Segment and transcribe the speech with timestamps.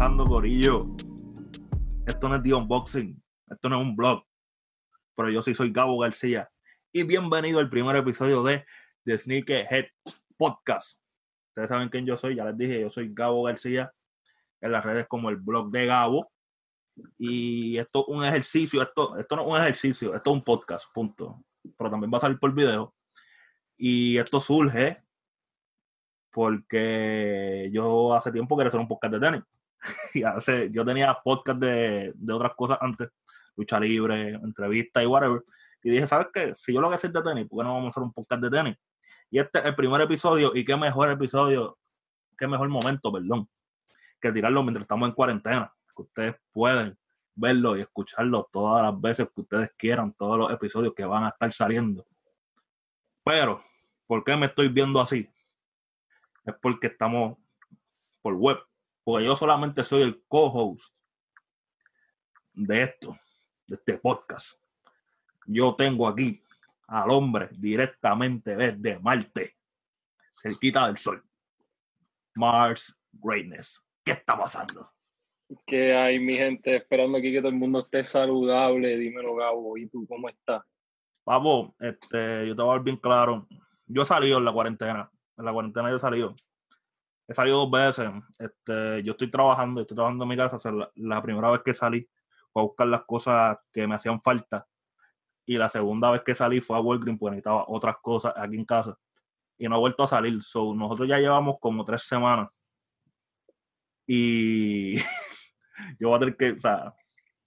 [0.00, 0.80] Ando Corillo.
[2.06, 4.24] Esto no es de unboxing, esto no es un blog,
[5.14, 6.50] pero yo sí soy Gabo García.
[6.92, 8.64] Y bienvenido al primer episodio de
[9.04, 9.86] The Sneakerhead
[10.36, 11.00] Podcast.
[11.50, 13.92] Ustedes saben quién yo soy, ya les dije, yo soy Gabo García
[14.60, 16.32] en las redes como el blog de Gabo.
[17.16, 20.86] Y esto es un ejercicio, esto, esto no es un ejercicio, esto es un podcast,
[20.92, 21.44] punto.
[21.76, 22.94] Pero también va a salir por video.
[23.76, 24.96] Y esto surge
[26.38, 29.42] porque yo hace tiempo quería hacer un podcast de tenis.
[30.14, 33.08] y hace, yo tenía podcast de, de otras cosas antes,
[33.56, 35.42] lucha libre, entrevista y whatever.
[35.82, 36.54] Y dije, ¿sabes qué?
[36.56, 38.40] Si yo lo que hacer de tenis, ¿por qué no vamos a hacer un podcast
[38.40, 38.76] de tenis?
[39.32, 41.76] Y este es el primer episodio, y qué mejor episodio,
[42.38, 43.48] qué mejor momento, perdón,
[44.20, 45.74] que tirarlo mientras estamos en cuarentena.
[45.96, 46.96] Ustedes pueden
[47.34, 51.30] verlo y escucharlo todas las veces que ustedes quieran, todos los episodios que van a
[51.30, 52.06] estar saliendo.
[53.24, 53.60] Pero,
[54.06, 55.28] ¿por qué me estoy viendo así?
[56.48, 57.36] Es porque estamos
[58.22, 58.58] por web.
[59.04, 60.94] Porque yo solamente soy el co-host
[62.54, 63.16] de esto,
[63.66, 64.58] de este podcast.
[65.46, 66.42] Yo tengo aquí
[66.86, 69.56] al hombre directamente desde Marte,
[70.40, 71.22] cerquita del sol.
[72.34, 73.84] Mars Greatness.
[74.02, 74.90] ¿Qué está pasando?
[75.66, 78.96] que hay mi gente esperando aquí que todo el mundo esté saludable.
[78.96, 80.62] Dímelo, Gabo, ¿y tú cómo estás?
[81.24, 83.46] Papo, este, yo te voy a ver bien claro.
[83.86, 85.10] Yo he salido en la cuarentena.
[85.38, 86.34] En la cuarentena yo he salido.
[87.28, 88.10] He salido dos veces.
[88.38, 90.58] Este, yo estoy trabajando, estoy trabajando en mi casa.
[90.96, 92.08] La, primera vez que salí
[92.52, 94.66] fue a buscar las cosas que me hacían falta.
[95.46, 98.64] Y la segunda vez que salí fue a Walgreens porque necesitaba otras cosas aquí en
[98.64, 98.98] casa.
[99.56, 100.42] Y no he vuelto a salir.
[100.42, 102.48] So, nosotros ya llevamos como tres semanas.
[104.06, 104.96] Y
[106.00, 106.94] yo voy a tener que, o sea,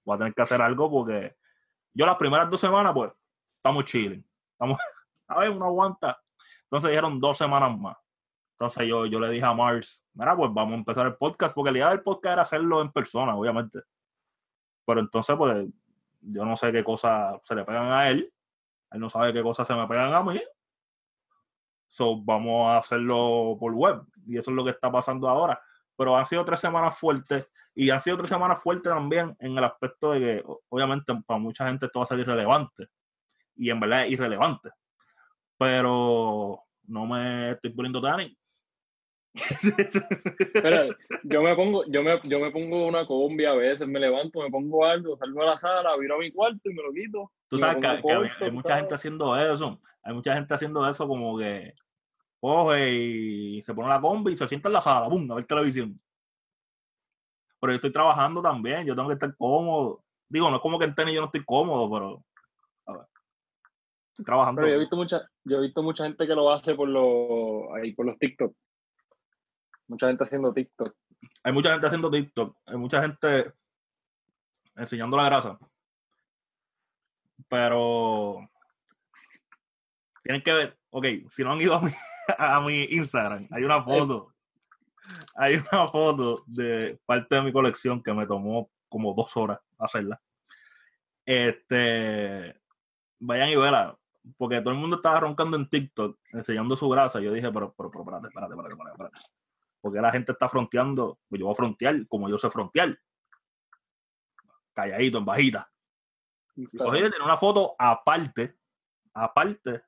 [0.06, 1.36] voy a tener que hacer algo porque
[1.94, 3.12] yo las primeras dos semanas, pues,
[3.58, 4.26] estamos chilling.
[4.54, 4.80] Estamos,
[5.28, 6.21] a ver, uno aguanta.
[6.72, 7.98] Entonces dijeron dos semanas más.
[8.54, 11.72] Entonces yo, yo le dije a Mars, mira, pues vamos a empezar el podcast, porque
[11.72, 13.82] la idea del podcast era hacerlo en persona, obviamente.
[14.86, 15.68] Pero entonces, pues,
[16.22, 18.32] yo no sé qué cosas se le pegan a él.
[18.92, 20.42] Él no sabe qué cosas se me pegan a mí.
[21.88, 24.04] So, vamos a hacerlo por web.
[24.26, 25.62] Y eso es lo que está pasando ahora
[26.02, 29.64] pero han sido tres semanas fuertes y han sido tres semanas fuertes también en el
[29.64, 32.88] aspecto de que obviamente para mucha gente esto va a ser irrelevante
[33.56, 34.72] y en verdad es irrelevante
[35.62, 38.02] pero no me estoy poniendo
[39.34, 40.88] Espera,
[41.24, 44.50] yo me pongo yo me, yo me pongo una combi a veces me levanto me
[44.50, 47.60] pongo algo salgo a la sala viro a mi cuarto y me lo quito tú
[47.60, 48.82] sabes que, que, hay, mucha ¿sabes?
[48.82, 51.76] gente haciendo eso hay mucha gente haciendo eso como que
[52.40, 55.32] coge y se pone la combi y se sienta en la sala, ¡bum!
[55.32, 56.02] a ver televisión.
[57.60, 60.04] Pero yo estoy trabajando también, yo tengo que estar cómodo.
[60.28, 62.24] Digo, no es como que en tenis yo no estoy cómodo, pero
[64.26, 64.62] trabajando.
[64.62, 67.64] Pero yo he visto mucha, yo he visto mucha gente que lo hace por los
[67.76, 68.54] ahí por los TikTok.
[69.88, 70.96] Mucha gente haciendo TikTok.
[71.44, 73.54] Hay mucha gente haciendo TikTok, hay mucha gente
[74.76, 75.60] enseñando la grasa.
[77.48, 78.48] Pero
[80.24, 81.92] tienen que ver, ok, si no han ido a mi,
[82.38, 84.34] a mi Instagram, hay una foto.
[85.36, 90.22] Hay una foto de parte de mi colección que me tomó como dos horas hacerla.
[91.26, 92.60] Este,
[93.20, 93.98] vayan y verla,
[94.38, 97.20] porque todo el mundo estaba roncando en TikTok, enseñando su grasa.
[97.20, 99.18] Yo dije, pero, pero, pero, espérate, espérate, espérate, espérate, espérate.
[99.82, 102.98] Porque la gente está fronteando, pues yo voy a frontear como yo sé frontear.
[104.74, 105.72] Calladito, en bajita.
[106.78, 108.58] Cogí, tiene una foto aparte,
[109.14, 109.84] aparte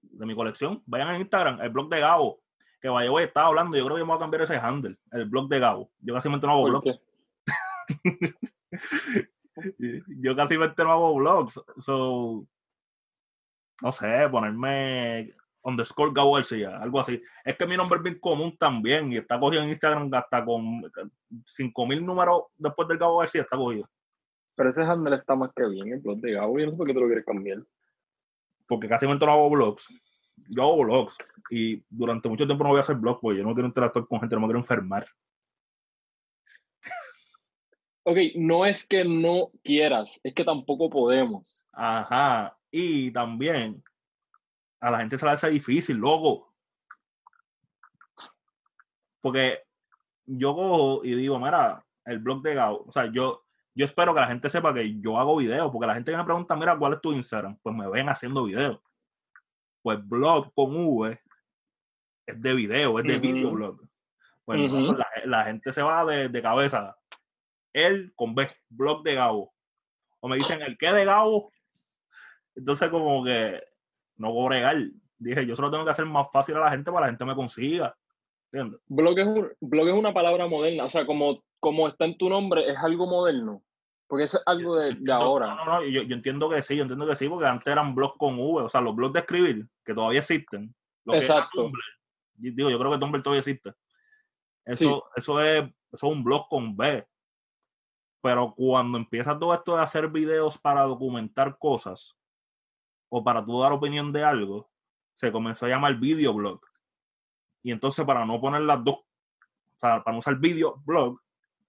[0.00, 2.42] de mi colección, vayan a Instagram, el blog de Gabo,
[2.80, 5.26] que vaya, voy, estaba hablando, yo creo que me voy a cambiar ese handle, el
[5.26, 5.90] blog de Gabo.
[6.00, 7.02] Yo casi no hago blogs.
[10.08, 11.60] yo casi no hago blogs.
[11.78, 12.46] So,
[13.80, 17.22] no sé, ponerme underscore Gabo García, algo así.
[17.44, 20.82] Es que mi nombre es bien común también y está cogido en Instagram hasta con
[21.44, 23.88] 5000 números después del Gabo García, está cogido.
[24.54, 26.86] Pero ese handle está más que bien, el blog de Gabo, y no sé por
[26.86, 27.58] qué tú lo quieres cambiar
[28.70, 29.88] porque casi no hago blogs.
[30.48, 31.18] Yo hago blogs
[31.50, 34.20] y durante mucho tiempo no voy a hacer blogs porque yo no quiero interactuar con
[34.20, 35.06] gente, no me quiero enfermar.
[38.04, 41.64] Ok, no es que no quieras, es que tampoco podemos.
[41.72, 43.82] Ajá, y también
[44.80, 46.54] a la gente se le hace difícil, loco.
[49.20, 49.62] Porque
[50.24, 53.44] yo cojo y digo, mira, el blog de Gao, o sea, yo,
[53.74, 56.24] yo espero que la gente sepa que yo hago videos, porque la gente que me
[56.24, 57.58] pregunta, mira, ¿cuál es tu Instagram?
[57.62, 58.80] Pues me ven haciendo videos.
[59.82, 61.18] Pues blog con V
[62.26, 63.20] es de video, es de Uh -huh.
[63.20, 63.80] videoblog.
[64.44, 64.96] Pues Uh -huh.
[64.96, 66.96] la, la, gente se va de, de, cabeza.
[67.72, 69.52] Él con B, blog de Gabo.
[70.20, 71.52] O me dicen, ¿el qué de Gabo?
[72.60, 73.62] Entonces como que
[74.16, 74.76] no puedo bregar.
[75.16, 77.24] dije, yo solo tengo que hacer más fácil a la gente para que la gente
[77.24, 77.96] me consiga.
[78.52, 78.80] ¿Entiendes?
[78.86, 82.28] Blog es, un- blog es una palabra moderna, o sea, como, como está en tu
[82.28, 83.62] nombre, es algo moderno.
[84.06, 85.54] Porque eso es algo de, ahora.
[85.54, 87.94] No, no, no, yo, yo entiendo que sí, yo entiendo que sí, porque antes eran
[87.94, 90.74] blogs con V, o sea, los blogs de escribir, que todavía existen.
[91.04, 91.62] Lo que Exacto.
[91.62, 91.80] Tumblr,
[92.34, 93.72] yo digo, yo creo que Tumblr todavía existe.
[94.66, 97.06] Eso, eso, es, eso es un blog con B.
[98.20, 102.19] Pero cuando empieza todo esto de hacer videos para documentar cosas
[103.10, 104.70] o para tú dar opinión de algo,
[105.14, 106.60] se comenzó a llamar videoblog.
[107.62, 109.06] Y entonces para no poner las dos, o
[109.80, 111.20] sea, para no usar videoblog,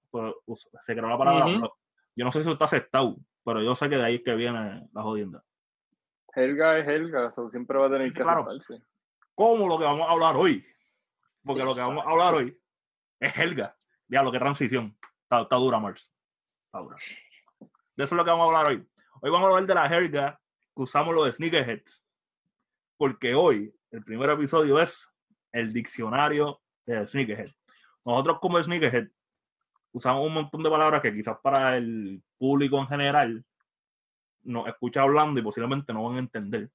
[0.09, 1.73] pues se creó la palabra blog.
[2.15, 4.35] Yo no sé si eso está aceptado, pero yo sé que de ahí es que
[4.35, 5.43] viene la jodienda.
[6.33, 8.41] Helga es Helga, eso siempre va a tener Sí, que claro.
[8.49, 8.83] aceptarse.
[9.35, 10.65] Como lo que vamos a hablar hoy.
[11.43, 12.57] Porque lo que vamos a hablar hoy
[13.19, 13.75] es Helga.
[14.07, 14.97] Diablo, qué transición.
[15.23, 16.11] Está, está dura, Mars.
[16.65, 16.97] Está dura.
[17.95, 18.87] De eso es lo que vamos a hablar hoy.
[19.21, 20.40] Hoy vamos a hablar de la Helga
[20.75, 22.03] que usamos los sneakerheads.
[22.97, 25.09] Porque hoy, el primer episodio es
[25.51, 27.49] el diccionario de sneakerhead.
[28.05, 29.07] Nosotros como sneakerhead
[29.91, 33.45] usamos un montón de palabras que quizás para el público en general
[34.43, 36.69] nos escucha hablando y posiblemente no van a entender.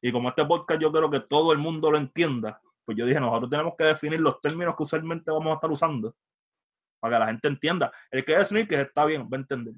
[0.00, 3.20] Y como este podcast yo quiero que todo el mundo lo entienda, pues yo dije,
[3.20, 6.14] nosotros tenemos que definir los términos que usualmente vamos a estar usando
[7.00, 7.92] para que la gente entienda.
[8.10, 9.74] El que es sneakerhead está bien, va a entender.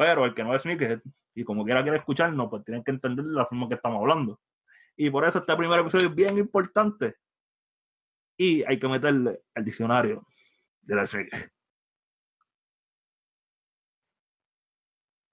[0.00, 1.02] Pero el que no es sneakerhead
[1.34, 4.40] y como quiera quiere escucharnos, pues tienen que entender de la forma que estamos hablando.
[4.96, 7.16] Y por eso este primer episodio es bien importante.
[8.38, 10.26] Y hay que meterle al diccionario
[10.80, 11.50] de la sneakerhead.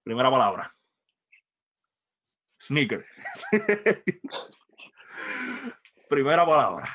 [0.02, 0.76] Primera palabra.
[2.60, 3.06] Sneaker.
[6.10, 6.94] Primera palabra.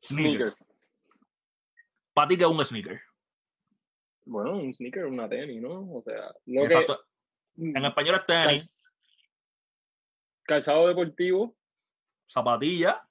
[0.00, 0.50] Sneaker.
[0.50, 0.66] Sneaker.
[2.14, 3.02] Para ti, que es un sneaker?
[4.24, 5.92] Bueno, un sneaker, una tenis, ¿no?
[5.92, 7.04] O sea, lo Exacto.
[7.56, 7.70] que.
[7.78, 8.82] En español es tenis,
[10.44, 11.56] Calzado deportivo,
[12.28, 13.06] zapatilla,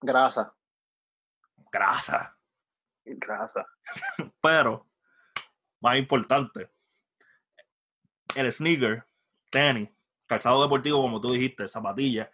[0.00, 0.54] grasa.
[1.70, 2.36] grasa.
[3.04, 3.66] Grasa.
[4.42, 4.86] Pero,
[5.80, 6.70] más importante,
[8.34, 9.06] el sneaker,
[9.50, 9.88] tenis,
[10.26, 12.30] calzado deportivo, como tú dijiste, zapatilla,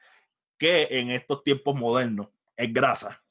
[0.59, 3.23] que en estos tiempos modernos es grasa.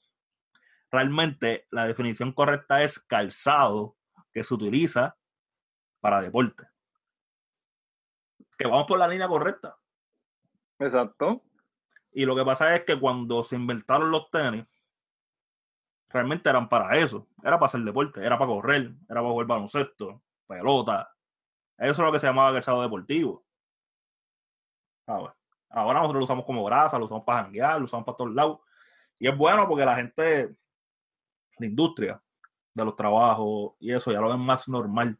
[0.93, 3.97] Realmente la definición correcta es calzado
[4.31, 5.17] que se utiliza
[5.99, 6.67] para deporte.
[8.55, 9.75] Que vamos por la línea correcta.
[10.77, 11.41] Exacto.
[12.11, 14.67] Y lo que pasa es que cuando se inventaron los tenis,
[16.09, 17.27] realmente eran para eso.
[17.41, 21.11] Era para hacer deporte, era para correr, era para jugar baloncesto, pelota.
[21.75, 23.43] Eso es lo que se llamaba calzado deportivo.
[25.07, 25.31] ¿Sabes?
[25.71, 28.59] Ahora nosotros lo usamos como grasa, lo usamos para janguear, lo usamos para todos lados.
[29.17, 30.55] Y es bueno porque la gente,
[31.63, 32.21] la industria
[32.73, 35.17] de los trabajos y eso ya lo ven más normal.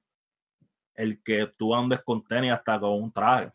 [0.95, 3.51] El que tú andes con tenis hasta con un traje.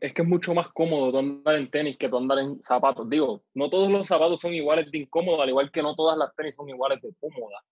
[0.00, 3.08] Es, que es mucho más cómodo andar en tenis que andar en zapatos.
[3.10, 6.34] Digo, no todos los zapatos son iguales de incómodos, al igual que no todas las
[6.34, 7.62] tenis son iguales de cómodas.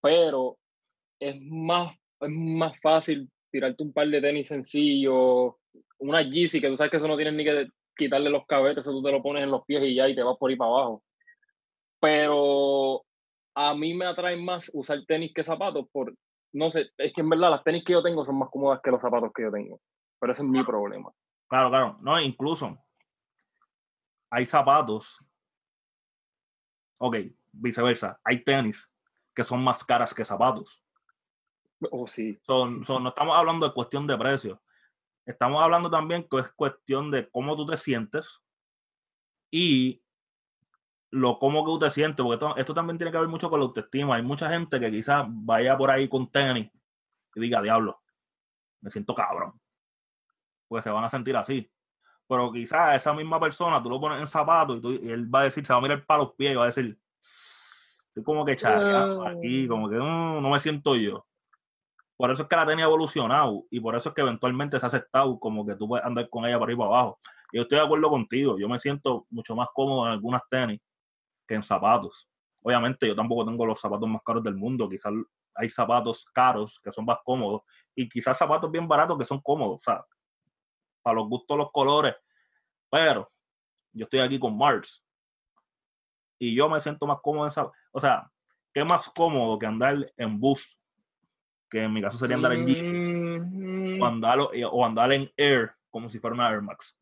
[0.00, 0.56] Pero
[1.18, 5.54] es más, es más fácil tirarte un par de tenis sencillos,
[5.98, 8.92] una Yeezy, que tú sabes que eso no tienes ni que quitarle los cabetes, eso
[8.92, 10.70] tú te lo pones en los pies y ya, y te vas por ahí para
[10.70, 11.02] abajo.
[12.00, 13.04] Pero
[13.54, 16.14] a mí me atrae más usar tenis que zapatos, por,
[16.52, 18.90] no sé, es que en verdad las tenis que yo tengo son más cómodas que
[18.90, 19.80] los zapatos que yo tengo.
[20.18, 21.10] Pero ese es mi problema.
[21.48, 21.98] Claro, claro.
[22.00, 22.78] No, incluso
[24.30, 25.24] hay zapatos.
[26.98, 27.16] Ok,
[27.52, 28.20] viceversa.
[28.24, 28.90] Hay tenis
[29.34, 30.82] que son más caras que zapatos.
[31.90, 32.38] Oh, sí.
[32.42, 34.62] Son, son, no estamos hablando de cuestión de precio.
[35.26, 38.42] Estamos hablando también que es cuestión de cómo tú te sientes
[39.50, 40.02] y
[41.12, 43.60] lo cómo que tú te sientes, porque esto, esto también tiene que ver mucho con
[43.60, 44.16] la autoestima.
[44.16, 46.70] Hay mucha gente que quizás vaya por ahí con tenis
[47.34, 48.00] y diga, diablo,
[48.80, 49.60] me siento cabrón.
[50.68, 51.70] Porque se van a sentir así.
[52.28, 55.40] Pero quizás esa misma persona, tú lo pones en zapatos y, tú- y él va
[55.40, 56.96] a decir, se va a mirar para los pies y va a decir,
[58.08, 61.26] estoy como que charreando aquí, como que "Mm, no me siento yo.
[62.16, 64.86] Por eso es que la tenis ha evolucionado y por eso es que eventualmente se
[64.86, 67.18] ha aceptado como que tú puedes andar con ella para arriba y para abajo.
[67.52, 70.80] Y yo estoy de acuerdo contigo, yo me siento mucho más cómodo en algunas tenis
[71.50, 72.30] que en zapatos.
[72.62, 75.12] Obviamente yo tampoco tengo los zapatos más caros del mundo, quizás
[75.52, 79.78] hay zapatos caros que son más cómodos y quizás zapatos bien baratos que son cómodos,
[79.78, 80.06] o sea,
[81.02, 82.14] para los gustos, los colores,
[82.88, 83.28] pero
[83.92, 85.04] yo estoy aquí con Mars
[86.38, 87.76] y yo me siento más cómodo en zapatos.
[87.90, 88.30] O sea,
[88.72, 90.78] ¿qué más cómodo que andar en bus?
[91.68, 92.92] Que en mi caso sería andar en Yeezy
[93.40, 96.96] Mm, o andar, o andar en Air como si fuera una Air Max.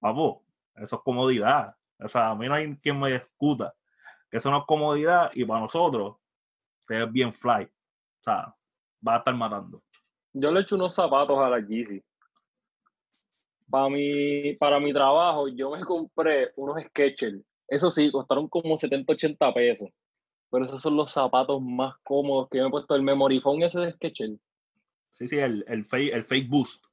[0.00, 0.44] Papo,
[0.76, 1.74] eso es comodidad.
[2.00, 3.74] O sea, a mí no hay quien me discuta
[4.30, 6.16] que eso no es comodidad y para nosotros
[6.88, 7.64] es bien fly.
[7.64, 8.54] O sea,
[9.06, 9.82] va a estar matando.
[10.32, 12.02] Yo le echo unos zapatos a la Yeezy.
[13.70, 17.40] para mi, para mi trabajo, yo me compré unos Skechers.
[17.68, 19.88] Eso sí, costaron como 70, 80 pesos.
[20.50, 22.94] Pero esos son los zapatos más cómodos que yo me he puesto.
[22.94, 24.38] El Memory ese de Skechers.
[25.10, 26.84] Sí, sí, el, el, fake, el fake boost.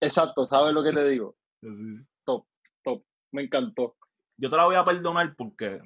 [0.00, 1.36] Exacto, ¿sabes lo que te digo?
[2.24, 2.46] Top,
[2.84, 3.02] top.
[3.32, 3.96] Me encantó.
[4.38, 5.82] Yo te la voy a perdonar porque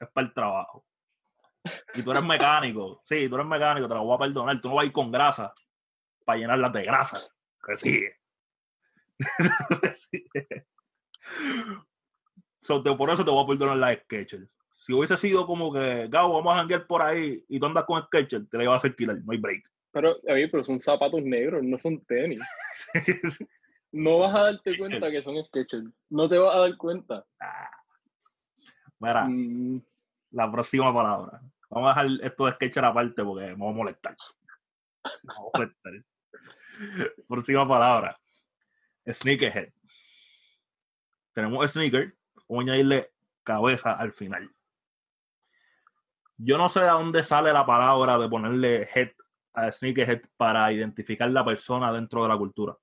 [0.00, 0.86] es para el trabajo.
[1.94, 3.02] Y tú eres mecánico.
[3.06, 4.60] Sí, tú eres mecánico, te la voy a perdonar.
[4.60, 5.52] Tú no vas a ir con grasa
[6.24, 7.20] para llenarlas de grasa.
[7.66, 8.16] Que sigue.
[12.60, 14.48] so, te, por eso te voy a perdonar la Sketcher.
[14.78, 18.02] Si hubiese sido como que, Gabo, vamos a janguear por ahí y tú andas con
[18.02, 19.64] Sketcher, te la iba a hacer killer, no hay break.
[19.92, 22.40] Pero, oye, pero son zapatos negros, no son tenis.
[23.92, 25.88] no vas a darte cuenta que son Sketchers.
[26.10, 27.24] No te vas a dar cuenta.
[27.40, 27.70] Ah.
[28.98, 29.82] Mira, mm.
[30.30, 31.40] la próxima palabra.
[31.68, 34.16] Vamos a dejar esto de Sketcher aparte porque me voy a molestar.
[35.22, 35.92] Me voy a molestar.
[37.28, 38.18] próxima palabra.
[39.06, 39.72] Sneakerhead.
[41.32, 42.14] Tenemos sneaker,
[42.48, 44.50] vamos a añadirle cabeza al final.
[46.36, 49.12] Yo no sé de dónde sale la palabra de ponerle head
[49.54, 52.76] a sneakerhead para identificar la persona dentro de la cultura.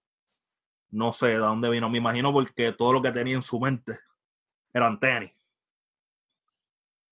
[0.91, 3.99] No sé de dónde vino, me imagino porque todo lo que tenía en su mente
[4.73, 5.31] eran tenis.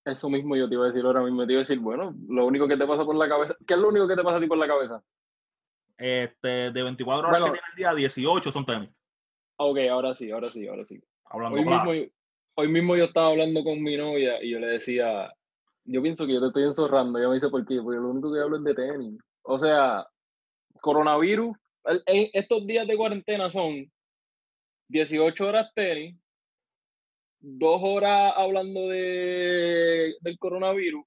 [0.04, 2.46] Eso mismo yo te iba a decir ahora mismo, te iba a decir, bueno, lo
[2.46, 4.40] único que te pasa por la cabeza, ¿qué es lo único que te pasa a
[4.40, 5.02] ti por la cabeza?
[5.98, 8.90] Este, de 24 horas que tiene el día, 18 son tenis.
[9.56, 11.02] Ok, ahora sí, ahora sí, ahora sí.
[11.24, 12.12] Hablando hoy, mismo,
[12.54, 15.32] hoy mismo yo estaba hablando con mi novia y yo le decía,
[15.84, 17.18] yo pienso que yo te estoy enzorrando.
[17.18, 17.80] Ella me dice, ¿por qué?
[17.82, 19.18] Porque lo único que hablo es de tenis.
[19.42, 20.06] O sea,
[20.80, 21.56] coronavirus,
[22.06, 23.90] estos días de cuarentena son
[24.88, 26.16] 18 horas tenis,
[27.40, 31.04] dos horas hablando de, del coronavirus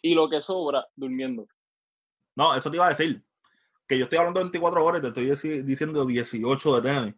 [0.00, 1.46] y lo que sobra durmiendo.
[2.34, 3.22] No, eso te iba a decir.
[3.86, 7.14] Que yo estoy hablando de 24 horas y te estoy diciendo 18 de tenis.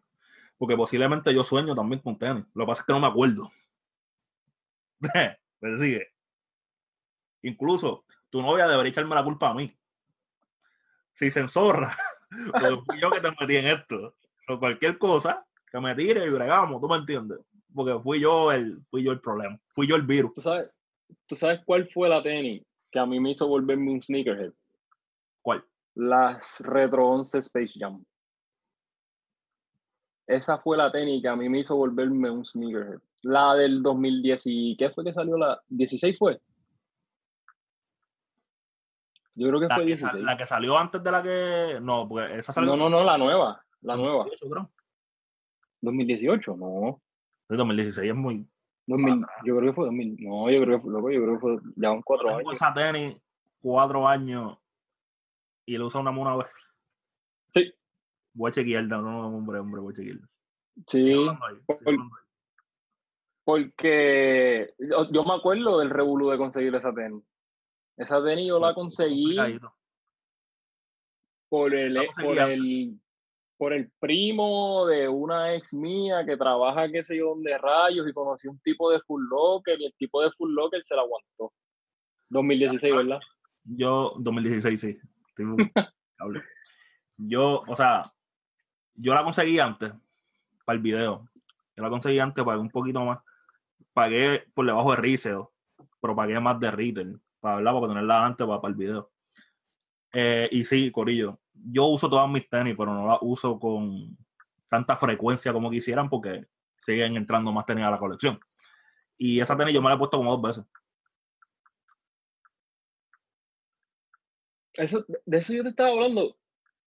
[0.59, 2.45] Porque posiblemente yo sueño también con tenis.
[2.55, 3.51] Lo que pasa es que no me acuerdo.
[5.61, 6.09] Me sigue.
[7.43, 9.75] Incluso tu novia debería echarme la culpa a mí.
[11.15, 11.97] Si se enzorra,
[12.87, 14.15] fui yo que te metí en esto.
[14.49, 17.39] O cualquier cosa, que me tire y bregamos, ¿tú me entiendes?
[17.75, 19.59] Porque fui yo el, fui yo el problema.
[19.73, 20.35] Fui yo el virus.
[20.35, 20.71] ¿Tú sabes,
[21.27, 24.53] ¿Tú sabes cuál fue la tenis que a mí me hizo volverme un sneakerhead?
[25.43, 25.65] ¿Cuál?
[25.95, 28.05] Las Retro 11 Space Jam.
[30.27, 33.01] Esa fue la técnica, a mí me hizo volverme un sneakerhead.
[33.23, 35.37] La del 2010 y ¿qué fue que salió?
[35.37, 36.41] ¿La 16 fue?
[39.37, 40.23] Yo creo que fue 16.
[40.23, 41.81] la que salió antes de la que...
[41.81, 42.77] No, porque esa salió...
[42.77, 43.65] No, no, no, la nueva.
[43.81, 44.27] La nueva.
[45.81, 47.03] 2018, no.
[47.49, 48.47] El 2016 es muy...
[48.87, 50.17] yo creo que fue 2000.
[50.21, 52.53] No, yo creo que fue, yo creo que fue ya un cuatro años.
[52.53, 53.17] esa tenis,
[53.61, 54.59] cuatro años,
[55.67, 56.47] y le usa una mona vez.
[57.53, 57.73] Sí.
[58.33, 60.19] Voy a chequear, no, no, hombre, hombre, voy a chequear.
[60.89, 61.13] Sí.
[63.45, 67.23] porque yo, me acuerdo del revolú de conseguir esa tenis.
[67.97, 69.37] Esa tenis yo la conseguí
[71.49, 73.01] por el, por el,
[73.57, 78.13] por el primo de una ex mía que trabaja, qué sé yo, donde rayos y
[78.13, 81.53] conocí un tipo de full locker y el tipo de full locker se la aguantó.
[82.31, 83.21] 2016, ¿verdad?
[83.63, 84.99] Yo, 2016, sí.
[87.17, 88.03] yo, o sea,
[88.95, 89.93] yo la conseguí antes
[90.65, 91.29] para el video.
[91.77, 93.21] Yo la conseguí antes, pagué un poquito más.
[93.93, 95.45] Pagué por debajo de resale,
[96.01, 99.13] pero pagué más de retail para, hablar, para tenerla antes para, el video.
[100.15, 104.17] Eh, y sí, Corillo, yo uso todas mis tenis, pero no las uso con
[104.71, 106.47] tanta frecuencia como quisieran porque
[106.79, 108.41] siguen entrando más tenis a la colección.
[109.19, 110.65] Y esa tenis yo me la he puesto como dos veces.
[114.73, 116.37] Eso, de eso yo te estaba hablando.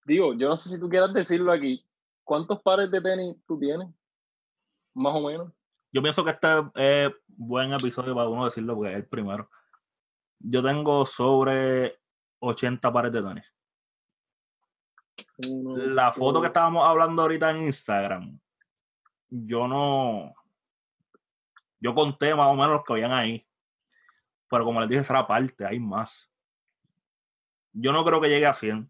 [0.06, 1.86] Digo, yo no sé si tú quieras decirlo aquí.
[2.24, 3.88] ¿Cuántos pares de tenis tú tienes?
[4.96, 5.52] Más o menos.
[5.92, 9.50] Yo pienso que este es buen episodio para uno decirlo porque es el primero.
[10.40, 12.00] Yo tengo sobre
[12.40, 13.46] 80 pares de tenis.
[15.96, 18.40] la foto que estábamos hablando ahorita en Instagram,
[19.30, 20.34] yo no.
[21.80, 23.46] Yo conté más o menos los que habían ahí.
[24.50, 26.32] Pero como les dije, será parte, hay más.
[27.74, 28.90] Yo no creo que llegue a 100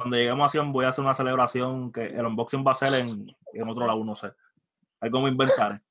[0.00, 2.94] cuando lleguemos a 100 voy a hacer una celebración que el unboxing va a ser
[2.94, 4.32] en, en otro lado, no sé.
[4.98, 5.82] Algo me inventaré.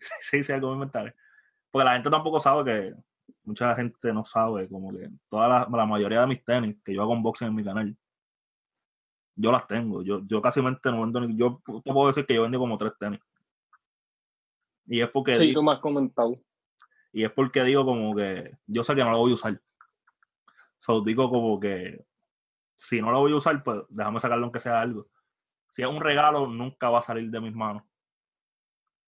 [0.22, 1.14] sí, sí, algo me inventaré.
[1.70, 2.94] Porque la gente tampoco sabe que,
[3.48, 7.02] mucha gente no sabe, como que toda la, la mayoría de mis tenis que yo
[7.02, 7.96] hago unboxing en mi canal,
[9.34, 10.02] yo las tengo.
[10.02, 12.92] Yo, yo casi no vendo ni, yo te puedo decir que yo vendo como tres
[12.98, 13.20] tenis.
[14.86, 15.36] Y es porque.
[15.36, 16.34] Sí, tú me has comentado.
[17.12, 19.60] Y es porque digo como que yo sé que no lo voy a usar.
[20.80, 22.04] So, digo como que
[22.76, 25.08] si no lo voy a usar, pues déjame sacarlo aunque sea algo.
[25.72, 27.82] Si es un regalo, nunca va a salir de mis manos.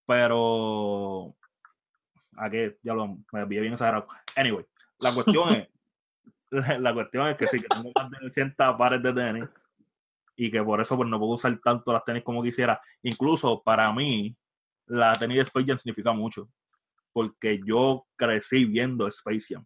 [0.07, 1.37] Pero.
[2.41, 2.79] ¿A qué?
[2.83, 4.09] Ya lo me vi bien exagerado.
[4.35, 4.65] Anyway,
[4.99, 5.69] la cuestión es.
[6.81, 9.49] La, cuestión es que sí, que tengo más de 80 pares de tenis
[10.35, 12.81] y que por eso pues, no puedo usar tanto las tenis como quisiera.
[13.03, 14.37] Incluso para mí,
[14.87, 16.51] la tenis de Space Jam significa mucho,
[17.13, 19.65] porque yo crecí viendo Space Jam.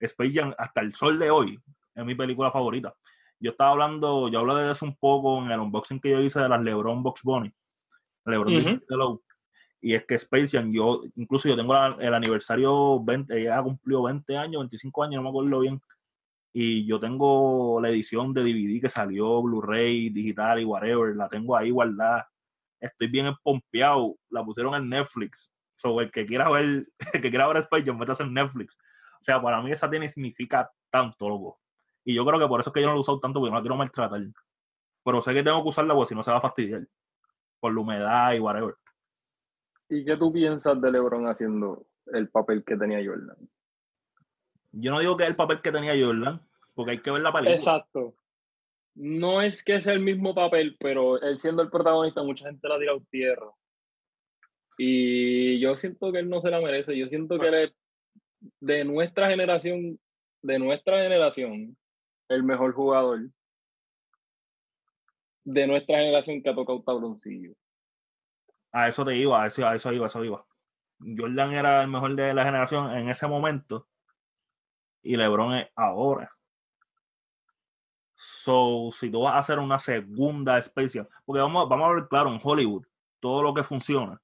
[0.00, 1.60] Space Jam hasta el sol de hoy
[1.94, 2.94] es mi película favorita.
[3.38, 6.40] Yo estaba hablando, yo hablé de eso un poco en el unboxing que yo hice
[6.40, 7.52] de las LeBron Box Bunny.
[8.24, 9.20] LeBron
[9.84, 14.36] Y es que Space Jam, yo, incluso yo tengo el aniversario 20, ella cumplió 20
[14.36, 15.82] años, 25 años, no me acuerdo bien.
[16.52, 21.56] Y yo tengo la edición de DVD que salió, Blu-ray, digital y whatever, la tengo
[21.56, 22.30] ahí guardada.
[22.80, 25.52] Estoy bien pompeado, la pusieron en Netflix.
[25.74, 28.78] Sobre el que quiera ver, el que quiera ver Space Jam, métase en Netflix.
[29.20, 31.60] O sea, para mí esa tiene significa tanto, loco.
[32.04, 33.50] Y yo creo que por eso es que yo no lo he usado tanto, porque
[33.50, 34.22] no la quiero maltratar.
[35.04, 36.86] Pero sé que tengo que usarla porque si no se va a fastidiar.
[37.60, 38.74] Por la humedad y whatever.
[39.92, 43.36] ¿Y qué tú piensas de LeBron haciendo el papel que tenía Jordan?
[44.70, 46.40] Yo no digo que es el papel que tenía Jordan,
[46.72, 47.56] porque hay que ver la película.
[47.56, 48.14] Exacto.
[48.94, 52.76] No es que sea el mismo papel, pero él siendo el protagonista, mucha gente la
[52.76, 53.50] ha tirado tierra.
[54.78, 56.96] Y yo siento que él no se la merece.
[56.96, 57.72] Yo siento que él es
[58.60, 60.00] de nuestra generación,
[60.40, 61.76] de nuestra generación,
[62.30, 63.28] el mejor jugador
[65.44, 67.52] de nuestra generación que ha tocado tabloncillo.
[68.72, 70.44] A eso te iba, a eso, a eso iba, a eso iba.
[70.98, 73.88] Jordan era el mejor de la generación en ese momento
[75.02, 76.30] y LeBron es ahora.
[78.14, 82.30] So, si tú vas a hacer una segunda especie, porque vamos, vamos a ver claro,
[82.30, 82.86] en Hollywood,
[83.18, 84.20] todo lo que funciona,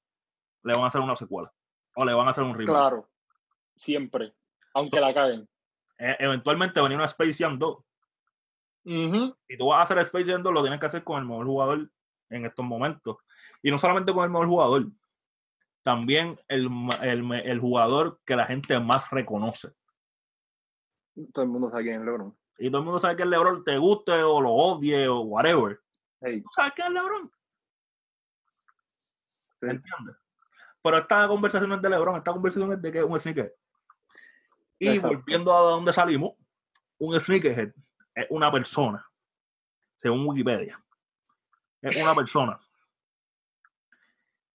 [0.62, 1.52] le van a hacer una secuela
[1.94, 2.78] o le van a hacer un remake.
[2.78, 3.10] Claro,
[3.76, 4.34] siempre,
[4.72, 5.48] aunque la caguen.
[5.98, 7.78] E, eventualmente venía una Space Jam 2.
[8.84, 11.46] Y tú vas a hacer Space Jam 2, lo tienes que hacer con el mejor
[11.46, 11.90] jugador
[12.30, 13.16] en estos momentos.
[13.62, 14.86] Y no solamente con el mejor jugador,
[15.82, 16.68] también el,
[17.02, 19.72] el, jugador que la gente más reconoce.
[21.32, 22.38] Todo el mundo sabe quién es LeBron.
[22.58, 25.80] Y todo el mundo sabe que es LeBron, te guste o lo odie o whatever.
[26.20, 27.32] ¿Tú sabes quién es LeBron?
[29.62, 30.16] ¿Entiendes?
[30.82, 33.56] Pero esta conversación es de LeBron, esta conversación es de que es un sneaker.
[34.78, 36.32] Y volviendo a donde salimos,
[36.98, 37.72] un sneakerhead
[38.14, 39.04] es una persona,
[39.96, 40.80] según Wikipedia,
[41.80, 42.60] es una persona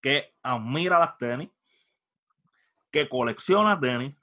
[0.04, 1.48] que admira las tenis,
[2.90, 4.14] que colecciona tenis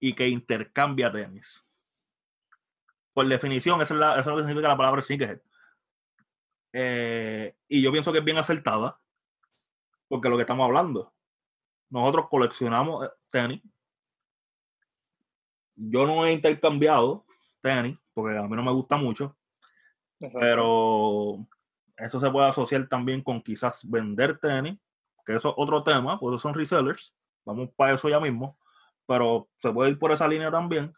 [0.00, 1.68] y que intercambia tenis.
[3.12, 5.42] Por definición, eso es, lo que significa la palabra sneakerhead.
[6.72, 8.98] Eh, y yo pienso que es bien acertada,
[10.08, 11.12] porque lo que estamos hablando,
[11.90, 13.62] nosotros coleccionamos eh, tenis.
[15.74, 17.26] Yo no he intercambiado
[17.60, 19.36] tenis, porque a mí no me gusta mucho,
[20.18, 21.46] pero
[21.96, 24.78] eso se puede asociar también con quizás vender tenis,
[25.24, 28.58] que eso es otro tema, pues son resellers, vamos para eso ya mismo,
[29.06, 30.92] pero se puede ir por esa línea también.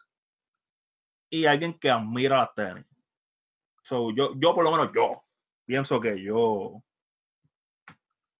[1.29, 2.85] Y alguien que admira las tenis.
[3.83, 5.23] So, yo, yo, por lo menos, yo
[5.65, 6.83] pienso que yo,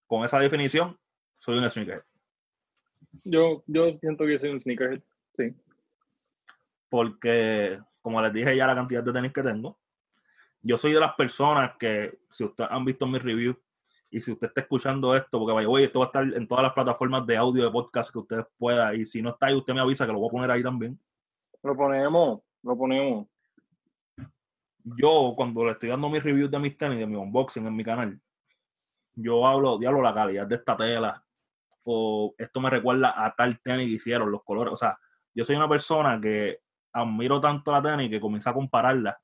[0.06, 1.00] con esa definición,
[1.38, 2.04] soy un sneakerhead.
[3.24, 5.02] Yo, yo siento que soy un sneakerhead,
[5.38, 5.56] sí.
[6.90, 9.79] Porque, como les dije ya, la cantidad de tenis que tengo,
[10.62, 13.58] yo soy de las personas que, si ustedes han visto mi review,
[14.12, 16.64] y si usted está escuchando esto, porque vaya, oye, esto va a estar en todas
[16.64, 18.96] las plataformas de audio de podcast que ustedes pueda.
[18.96, 21.00] Y si no está ahí, usted me avisa que lo voy a poner ahí también.
[21.62, 23.28] Lo ponemos, lo ponemos.
[24.84, 27.84] Yo, cuando le estoy dando mis reviews de mis tenis, de mi unboxing en mi
[27.84, 28.20] canal,
[29.14, 31.24] yo hablo, diablo, la calidad de esta tela.
[31.84, 34.74] O esto me recuerda a tal tenis que hicieron, los colores.
[34.74, 34.98] O sea,
[35.36, 36.62] yo soy una persona que
[36.94, 39.20] admiro tanto la tenis que comienza a compararla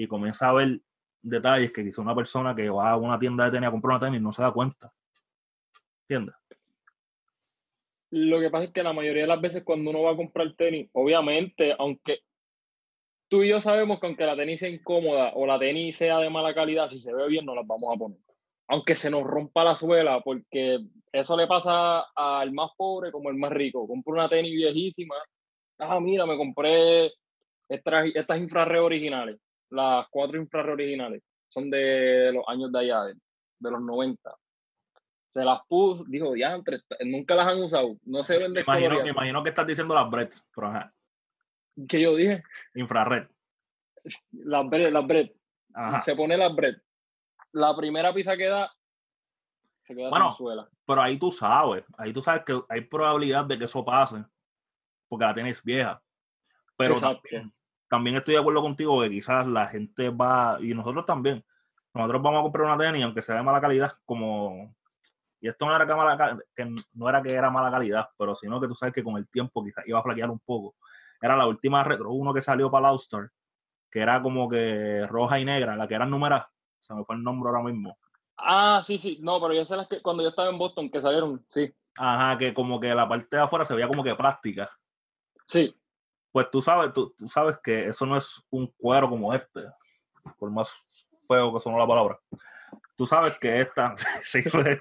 [0.00, 0.80] y comienza a ver
[1.20, 4.06] detalles que quizá una persona que va a una tienda de tenis a comprar una
[4.06, 4.90] tenis no se da cuenta.
[6.08, 6.34] ¿Entiendes?
[8.12, 10.54] Lo que pasa es que la mayoría de las veces cuando uno va a comprar
[10.54, 12.20] tenis, obviamente, aunque
[13.28, 16.30] tú y yo sabemos que aunque la tenis sea incómoda o la tenis sea de
[16.30, 18.18] mala calidad, si se ve bien no las vamos a poner.
[18.68, 20.78] Aunque se nos rompa la suela, porque
[21.12, 23.86] eso le pasa al más pobre como al más rico.
[23.86, 25.16] Compro una tenis viejísima.
[25.78, 27.12] Ah, mira, me compré
[27.68, 28.40] estas, estas
[28.80, 29.38] originales
[29.70, 34.36] las cuatro infrarrojas originales son de los años de allá, de, los 90.
[35.32, 36.56] Se las puso, dijo, ya,
[37.04, 40.10] nunca las han usado, no se ven me imagino, me imagino que estás diciendo las
[40.10, 40.92] Breds, pero ajá.
[41.88, 42.42] ¿Qué yo dije?
[42.74, 43.28] Infrared.
[44.32, 45.34] Las Breds, las Breds.
[46.04, 46.82] Se pone las Breds.
[47.52, 48.72] La primera pizza que da,
[49.82, 50.68] se queda bueno, suela.
[50.84, 54.24] Pero ahí tú sabes, ahí tú sabes que hay probabilidad de que eso pase,
[55.08, 56.02] porque la tienes vieja.
[56.76, 57.52] Pero también,
[57.90, 61.44] también estoy de acuerdo contigo que quizás la gente va, y nosotros también,
[61.92, 64.74] nosotros vamos a comprar una tenis, aunque sea de mala calidad, como
[65.40, 68.60] y esto no era que, mala, que no era que era mala calidad, pero sino
[68.60, 70.76] que tú sabes que con el tiempo quizás iba a flaquear un poco.
[71.20, 73.30] Era la última Retro 1 que salió para la All-Star,
[73.90, 76.46] que era como que roja y negra, la que eran numeradas.
[76.80, 77.98] Se me fue el nombre ahora mismo.
[78.36, 79.18] Ah, sí, sí.
[79.22, 81.74] No, pero yo sé las que cuando yo estaba en Boston que salieron, sí.
[81.96, 84.70] Ajá, que como que la parte de afuera se veía como que plástica.
[85.46, 85.74] Sí.
[86.32, 89.64] Pues tú sabes, tú, tú sabes que eso no es un cuero como este,
[90.38, 90.72] por más
[91.26, 92.20] feo que sonó la palabra.
[92.96, 94.80] Tú sabes que esta, sí, pues,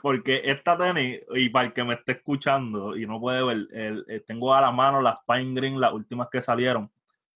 [0.00, 4.24] porque esta tenis, y para el que me esté escuchando y no puede ver, el,
[4.26, 6.90] tengo a la mano las Pine Green, las últimas que salieron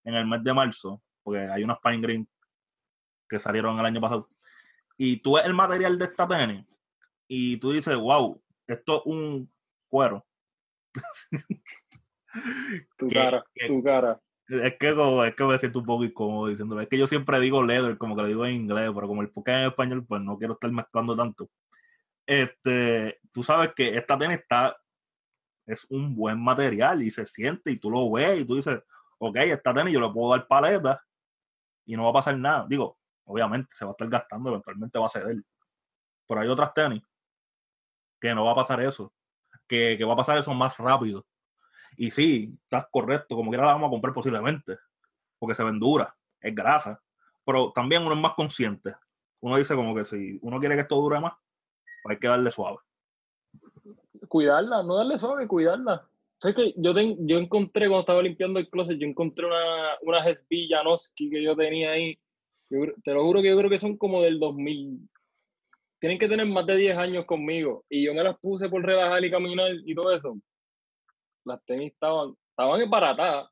[0.04, 2.28] en el mes de marzo, porque hay unas Pine Green
[3.28, 4.28] que salieron el año pasado.
[4.96, 6.64] Y tú ves el material de esta tenis
[7.28, 9.52] y tú dices, wow, esto es un
[9.88, 10.25] cuero.
[12.98, 14.20] tu cara, tu cara.
[14.48, 16.80] Es que, es que me siento un poco incómodo diciéndolo.
[16.80, 19.30] Es que yo siempre digo leather, como que lo digo en inglés, pero como el
[19.30, 21.50] podcast en español, pues no quiero estar mezclando tanto.
[22.26, 24.76] Este, tú sabes que esta tenis está,
[25.66, 28.80] es un buen material y se siente y tú lo ves y tú dices,
[29.18, 31.02] ok, esta tenis yo le puedo dar paleta
[31.84, 32.66] y no va a pasar nada.
[32.68, 35.36] Digo, obviamente se va a estar gastando, eventualmente va a ceder.
[36.28, 37.02] Pero hay otras tenis
[38.20, 39.12] que no va a pasar eso,
[39.66, 41.26] que, que va a pasar eso más rápido
[41.96, 44.76] y sí, estás correcto, como quiera la vamos a comprar posiblemente,
[45.38, 47.00] porque se ven dura, es grasa,
[47.44, 48.94] pero también uno es más consciente.
[49.40, 51.32] Uno dice como que si uno quiere que esto dure más,
[52.02, 52.78] pues hay que darle suave.
[54.28, 56.06] Cuidarla, no darle suave, cuidarla.
[56.38, 60.68] sé que yo, yo encontré cuando estaba limpiando el closet, yo encontré una, una SB
[60.68, 62.18] Janoski que yo tenía ahí.
[63.04, 65.08] te lo juro que yo creo que son como del 2000.
[65.98, 67.84] Tienen que tener más de 10 años conmigo.
[67.88, 70.36] Y yo me las puse por rebajar y caminar y todo eso
[71.46, 73.48] las tenis estaban, estaban embaratadas,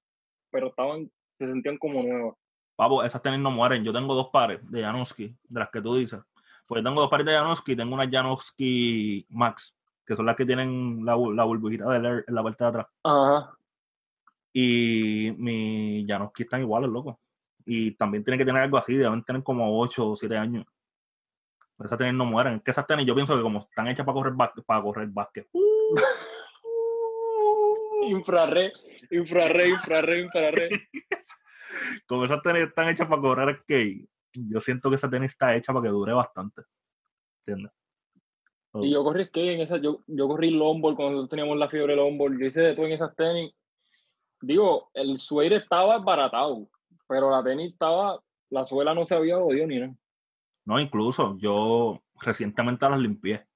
[0.50, 2.34] pero estaban, se sentían como nuevas.
[2.76, 3.84] Papo, esas tenis no mueren.
[3.84, 6.20] Yo tengo dos pares de Janowski, de las que tú dices.
[6.66, 11.04] Pues tengo dos pares de Janowski, tengo una Janowski Max, que son las que tienen
[11.04, 12.86] la, la burbujita de leer en la parte de atrás.
[13.04, 13.56] Ajá.
[14.52, 17.20] Y mi Janowski están iguales, loco.
[17.64, 20.64] Y también tienen que tener algo así, deben tener como 8 o 7 años.
[21.82, 22.60] Esas tenis no mueren.
[22.60, 24.34] Que esas tenis yo pienso que como están hechas para correr,
[24.66, 25.48] para correr básquet.
[28.08, 28.72] infrarred,
[29.10, 30.70] infrarred, infrarred, infrarred.
[32.06, 35.72] Como esas tenis están hechas para correr skate, yo siento que esa tenis está hecha
[35.72, 36.62] para que dure bastante.
[37.40, 37.72] ¿Entiendes?
[38.74, 42.38] Y yo corrí skate en esa, yo, yo corrí longboard cuando teníamos la fiebre longboard,
[42.38, 43.52] yo hice de todo en esas tenis.
[44.40, 46.68] Digo, el suede estaba baratado,
[47.06, 49.94] pero la tenis estaba, la suela no se había odiado ni nada.
[50.64, 53.46] No, incluso yo recientemente las limpié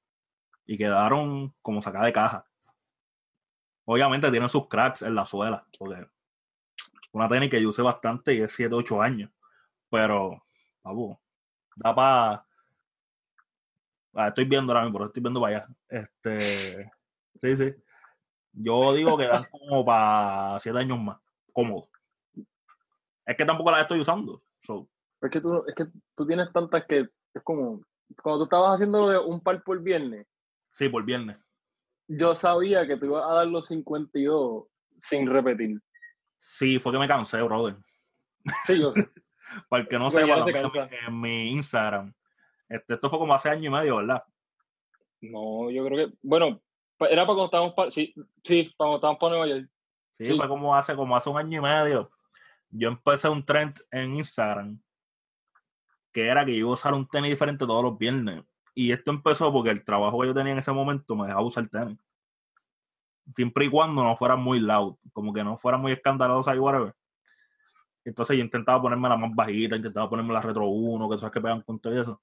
[0.66, 2.46] y quedaron como sacadas de caja.
[3.84, 6.06] Obviamente tienen sus cracks en la suela, porque
[7.12, 9.30] una técnica que yo usé bastante y es 7, 8 años.
[9.90, 10.42] Pero,
[10.82, 11.18] vamos,
[11.76, 12.46] da para.
[14.14, 15.68] Ah, estoy viendo ahora mismo, estoy viendo para allá.
[15.88, 16.90] Este,
[17.40, 17.74] sí, sí.
[18.52, 21.18] Yo digo que dan como para 7 años más,
[21.52, 21.88] cómodo.
[23.24, 24.42] Es que tampoco las estoy usando.
[25.20, 27.82] Es, que tú, es que tú tienes tantas que es como.
[28.22, 30.26] Cuando tú estabas haciendo de un par por viernes.
[30.72, 31.36] Sí, por viernes
[32.08, 34.64] yo sabía que te ibas a dar los 52
[35.02, 35.78] sin repetir.
[36.38, 37.76] Sí, fue que me cansé, brother.
[38.64, 39.08] Sí, yo sé.
[39.68, 40.44] Para el que no sepa,
[41.06, 42.12] en mi Instagram.
[42.68, 44.22] Este, esto fue como hace año y medio, ¿verdad?
[45.22, 46.60] No, yo creo que, bueno,
[47.00, 49.70] era para cuando estábamos, para, sí, sí, cuando estábamos para Nueva York.
[50.18, 52.10] Sí, fue como hace, como hace un año y medio.
[52.70, 54.78] Yo empecé un trend en Instagram
[56.12, 58.44] que era que yo iba a usar un tenis diferente todos los viernes.
[58.74, 61.66] Y esto empezó porque el trabajo que yo tenía en ese momento me dejaba usar
[61.68, 61.98] tenis.
[63.34, 66.94] Siempre y cuando no fuera muy loud, como que no fuera muy escandalosa y whatever.
[68.04, 71.40] Entonces yo intentaba ponerme la más bajita, intentaba ponerme la Retro 1, que sabes que
[71.40, 72.22] pegan con todo eso.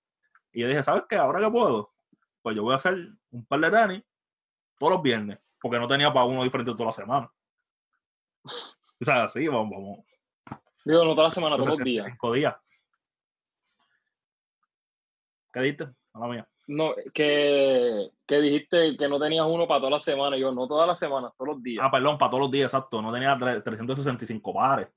[0.51, 1.17] Y yo dije, ¿sabes qué?
[1.17, 1.93] Ahora que puedo,
[2.41, 2.95] pues yo voy a hacer
[3.31, 4.03] un par de tenis
[4.79, 7.31] todos los viernes, porque no tenía para uno diferente toda la semana.
[8.43, 9.99] O sea, sí, vamos, vamos.
[10.85, 12.05] Digo, no toda la semana, todos los días.
[12.05, 12.55] Cinco días.
[15.55, 15.87] ¿Qué diste?
[16.67, 20.35] No, que, que, dijiste que no tenías uno para toda la semana.
[20.35, 21.81] Yo, no todas las semanas, todos los días.
[21.81, 23.01] Ah, perdón, para todos los días, exacto.
[23.01, 24.89] No tenía 365 pares.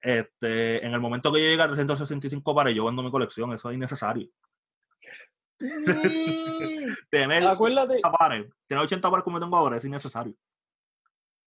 [0.00, 3.52] Este, en el momento que yo llegue a 365 pares, yo vendo mi colección.
[3.52, 4.30] Eso es innecesario.
[5.60, 5.66] Mm.
[7.10, 7.96] tener, Acuérdate.
[7.98, 10.34] 80 pares, tener 80 pares como tengo ahora es innecesario.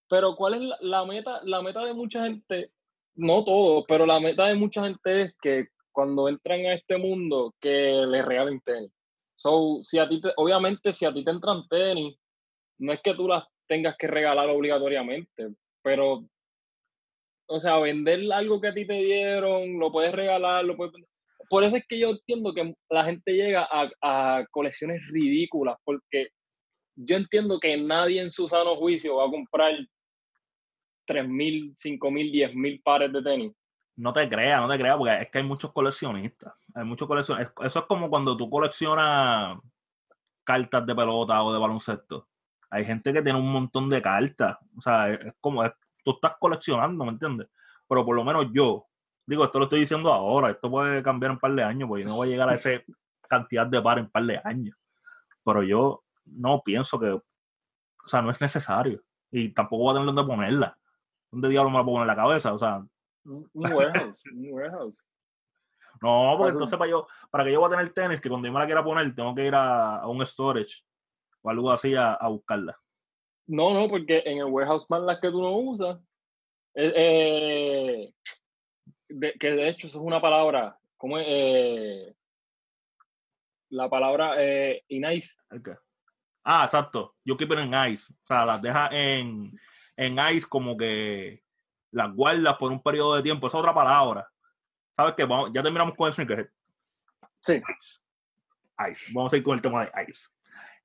[0.08, 1.42] Pero ¿cuál es la, meta?
[1.46, 2.72] La meta de mucha gente,
[3.16, 7.56] no todo, pero la meta de mucha gente es que cuando entran a este mundo
[7.62, 8.92] que les regalen tenis.
[9.34, 12.18] So, si a ti obviamente, si a ti te entran tenis,
[12.80, 16.26] no es que tú las tengas que regalar obligatoriamente, pero
[17.48, 20.94] o sea, vender algo que a ti te dieron, lo puedes regalar, lo puedes
[21.50, 26.28] Por eso es que yo entiendo que la gente llega a, a colecciones ridículas, porque
[26.96, 29.74] yo entiendo que nadie en su sano juicio va a comprar
[31.08, 33.54] 3.000, 5.000, 10.000 pares de tenis.
[33.98, 36.54] No te creas, no te creas, porque es que hay muchos coleccionistas.
[36.74, 37.54] Hay muchos coleccionistas.
[37.66, 39.58] Eso es como cuando tú coleccionas
[40.44, 42.28] cartas de pelota o de baloncesto.
[42.70, 44.58] Hay gente que tiene un montón de cartas.
[44.78, 45.64] O sea, es como,
[46.04, 47.48] tú estás coleccionando, ¿me entiendes?
[47.88, 48.86] Pero por lo menos yo,
[49.26, 52.04] digo, esto lo estoy diciendo ahora, esto puede cambiar en un par de años, porque
[52.04, 52.70] yo no voy a llegar a esa
[53.28, 54.78] cantidad de pares en un par de años.
[55.44, 57.24] Pero yo no pienso que, o
[58.08, 59.02] sea, no es necesario.
[59.32, 60.78] Y tampoco voy a tener dónde ponerla.
[61.32, 62.54] ¿Dónde diablos me la pongo en la cabeza?
[62.54, 62.86] O sea.
[63.26, 64.98] Un warehouse, un warehouse.
[66.02, 68.54] No, porque entonces para yo, para que yo voy a tener tenis, que cuando yo
[68.54, 70.84] me la quiera poner, tengo que ir a, un storage
[71.42, 72.78] o algo así a, buscarla.
[73.48, 76.00] No, no, porque en el warehouse más las que tú no usas,
[76.74, 78.14] eh,
[79.10, 81.26] eh, que de hecho eso es una palabra, ¿cómo es?
[81.28, 82.16] Eh,
[83.70, 85.36] la palabra eh, in ice.
[86.44, 87.16] Ah, exacto.
[87.24, 88.14] Yo keep it en ice.
[88.14, 89.58] O sea, las deja en,
[89.98, 91.45] en ice como que
[91.96, 93.48] las guardas por un periodo de tiempo.
[93.48, 94.30] Esa es otra palabra.
[94.98, 95.26] ¿Sabes qué?
[95.54, 96.50] ya terminamos con el sneakerhead.
[97.40, 97.54] Sí.
[97.54, 98.02] Ice.
[98.92, 99.14] ice.
[99.14, 100.28] Vamos a ir con el tema de ice.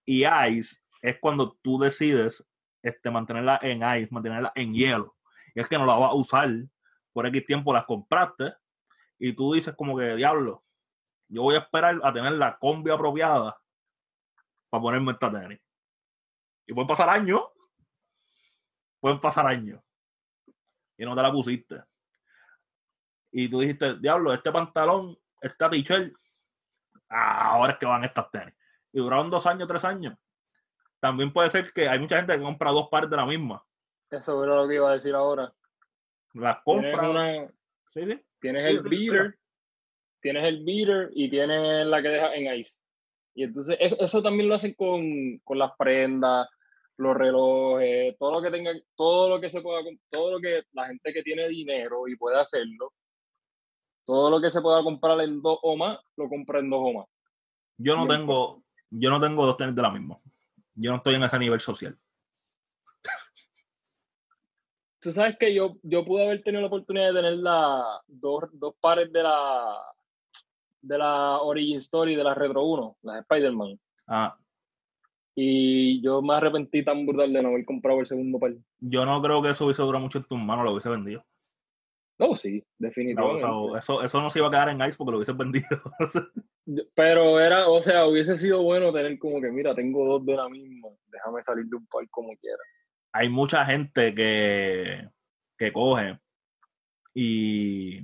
[0.04, 2.46] Y ice es cuando tú decides
[2.80, 5.16] este, mantenerla en ice, mantenerla en hielo.
[5.52, 6.48] Y es que no la vas a usar
[7.12, 8.54] por X tiempo, las compraste
[9.18, 10.64] y tú dices como que, diablo,
[11.28, 13.60] yo voy a esperar a tener la combi apropiada
[14.68, 15.60] para ponerme esta tenis.
[16.68, 17.42] Y pueden pasar años.
[19.00, 19.82] Pueden pasar años.
[21.00, 21.82] Y no te la pusiste.
[23.32, 26.12] Y tú dijiste, diablo, este pantalón, esta t-shirt,
[27.08, 28.54] ah, ahora es que van estas tenis.
[28.92, 30.14] Y duraron dos años, tres años.
[31.00, 33.64] También puede ser que hay mucha gente que compra dos pares de la misma.
[34.10, 35.50] Eso era lo que iba a decir ahora.
[36.34, 37.48] Las compra.
[37.94, 38.22] Sí, sí.
[38.38, 39.38] Tienes el beater,
[40.20, 42.76] tienes el beater y tienes la que deja en ice.
[43.34, 46.46] Y entonces eso también lo hacen con, las prendas,
[47.00, 50.86] los relojes, todo lo que tenga, todo lo que se pueda, todo lo que la
[50.86, 52.92] gente que tiene dinero y puede hacerlo,
[54.04, 56.92] todo lo que se pueda comprar en dos o más, lo compra en dos o
[56.92, 57.06] más.
[57.78, 60.18] Yo no tengo, yo no tengo dos tenis de la misma.
[60.74, 61.98] Yo no estoy en ese nivel social.
[65.00, 68.74] Tú sabes que yo, yo pude haber tenido la oportunidad de tener la, dos, dos
[68.78, 69.78] pares de la
[70.82, 73.80] de la Origin Story de la Retro 1, la de Spider-Man.
[74.06, 74.36] Ah.
[75.42, 78.52] Y yo me arrepentí tan brutal de no haber comprado el segundo par.
[78.78, 81.24] Yo no creo que eso hubiese durado mucho en tus manos, lo hubiese vendido.
[82.18, 83.44] No, sí, definitivamente.
[83.78, 85.66] eso, eso no se iba a quedar en Ice porque lo hubiese vendido.
[86.94, 90.48] Pero era, o sea, hubiese sido bueno tener como que, mira, tengo dos de la
[90.48, 92.62] misma, déjame salir de un par como quiera.
[93.12, 95.08] Hay mucha gente que,
[95.56, 96.18] que coge
[97.14, 98.00] y,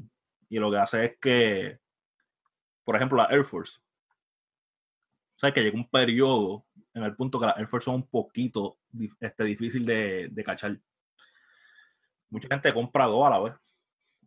[0.49, 1.79] y lo que hace es que
[2.87, 3.81] por ejemplo, la Air Force.
[5.35, 6.65] O sea, que llega un periodo
[6.97, 8.79] en el punto que las Air Force son un poquito
[9.21, 10.79] este, difícil de, de cachar.
[12.31, 13.55] Mucha gente compra dos a la vez.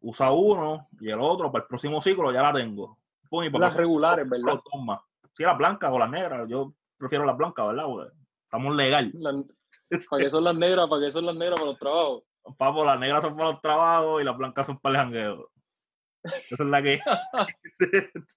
[0.02, 3.00] Usa uno y el otro para el próximo ciclo ya la tengo.
[3.32, 4.62] las regulares, ¿verdad?
[5.34, 6.48] Sí, las blancas o las negras.
[6.48, 7.86] Yo prefiero las blancas, ¿verdad?
[8.44, 9.12] estamos legal.
[10.10, 10.88] ¿Para qué son las negras?
[10.88, 12.24] ¿Para qué son las negras para los trabajos?
[12.56, 15.50] Papo, las negras son para los trabajos y las blancas son para el jangueo.
[16.24, 17.00] Esa es la que.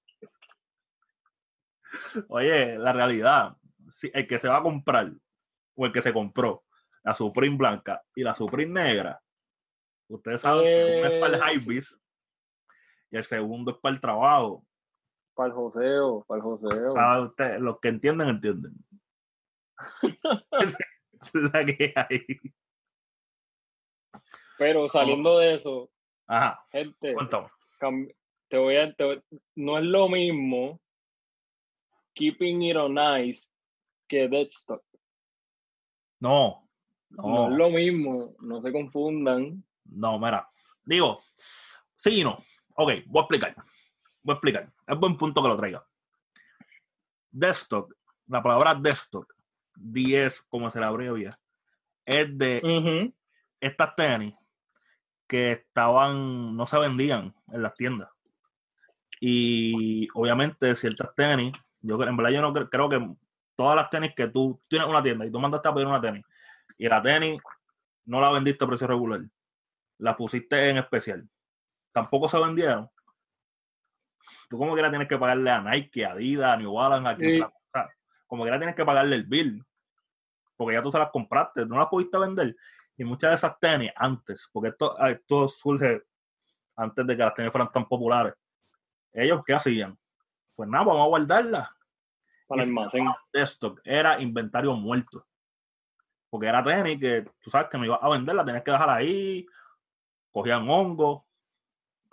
[2.29, 3.62] Oye, la realidad, si
[4.13, 5.13] el que se va a comprar
[5.75, 6.65] o el que se compró
[7.03, 9.21] la Supreme blanca y la Supreme negra,
[10.09, 11.99] ustedes saben que uno es para el high vis
[13.11, 14.65] y el segundo es para el trabajo.
[15.35, 16.91] Para el joseo, para el joseo.
[16.93, 17.59] ¿Sabe usted?
[17.59, 18.75] Los que entienden, entienden.
[20.61, 22.27] es la que hay.
[24.59, 25.91] Pero saliendo de eso,
[26.27, 26.65] Ajá.
[26.71, 27.15] gente,
[28.49, 28.95] te voy a,
[29.57, 30.81] no es lo mismo
[32.15, 33.52] Keeping It On Ice
[34.13, 34.83] que Deadstock.
[36.21, 36.69] No,
[37.09, 37.51] no.
[37.51, 39.65] es lo mismo, no se confundan.
[39.87, 40.47] No, mira,
[40.85, 41.23] digo,
[41.97, 42.37] sí y no.
[42.75, 43.57] Ok, voy a explicar.
[44.23, 44.71] Voy a explicar.
[44.87, 45.83] Es buen punto que lo traiga.
[47.31, 47.97] Deadstock,
[48.27, 49.35] la palabra Deadstock,
[49.77, 51.41] 10 como se la abrevia,
[52.05, 53.13] es de
[53.61, 54.35] estas tenis
[55.27, 58.11] que estaban, no se vendían en las tiendas.
[59.21, 63.15] Y obviamente ciertas tenis yo en verdad yo no creo, que
[63.55, 66.25] todas las tenis que tú tienes una tienda y tú mandaste a pedir una tenis
[66.79, 67.41] y la tenis
[68.05, 69.21] no la vendiste a precio regular,
[69.99, 71.29] la pusiste en especial,
[71.93, 72.91] tampoco se vendieron.
[74.49, 77.17] Tú como que la tienes que pagarle a Nike, a Adidas, a New Balance, a
[77.17, 77.45] quien
[78.33, 79.63] como que la tienes que pagarle el bill,
[80.57, 82.57] porque ya tú se las compraste, no las pudiste vender.
[82.97, 86.03] Y muchas de esas tenis antes, porque esto, ah, esto surge
[86.75, 88.33] antes de que las tenis fueran tan populares.
[89.13, 89.99] Ellos, ¿qué hacían?
[90.55, 91.69] Pues nada, vamos a guardarlas.
[92.53, 93.07] Para el almacén.
[93.33, 95.27] Esto era inventario muerto.
[96.29, 99.47] Porque era tenis que tú sabes que no ibas a venderla, tenías que dejarla ahí,
[100.31, 101.27] cogían hongo,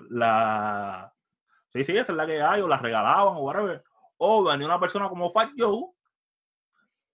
[0.10, 1.14] la.
[1.68, 3.84] Sí, sí, esa es la que hay, o la regalaban, o whatever.
[4.18, 5.92] O venía una persona como Fat Joe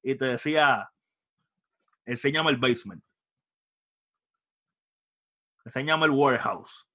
[0.03, 0.87] y te decía,
[2.05, 3.03] enséñame el basement.
[5.65, 6.87] Enséñame el warehouse.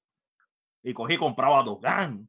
[0.82, 2.28] Y cogí y compraba Dogan.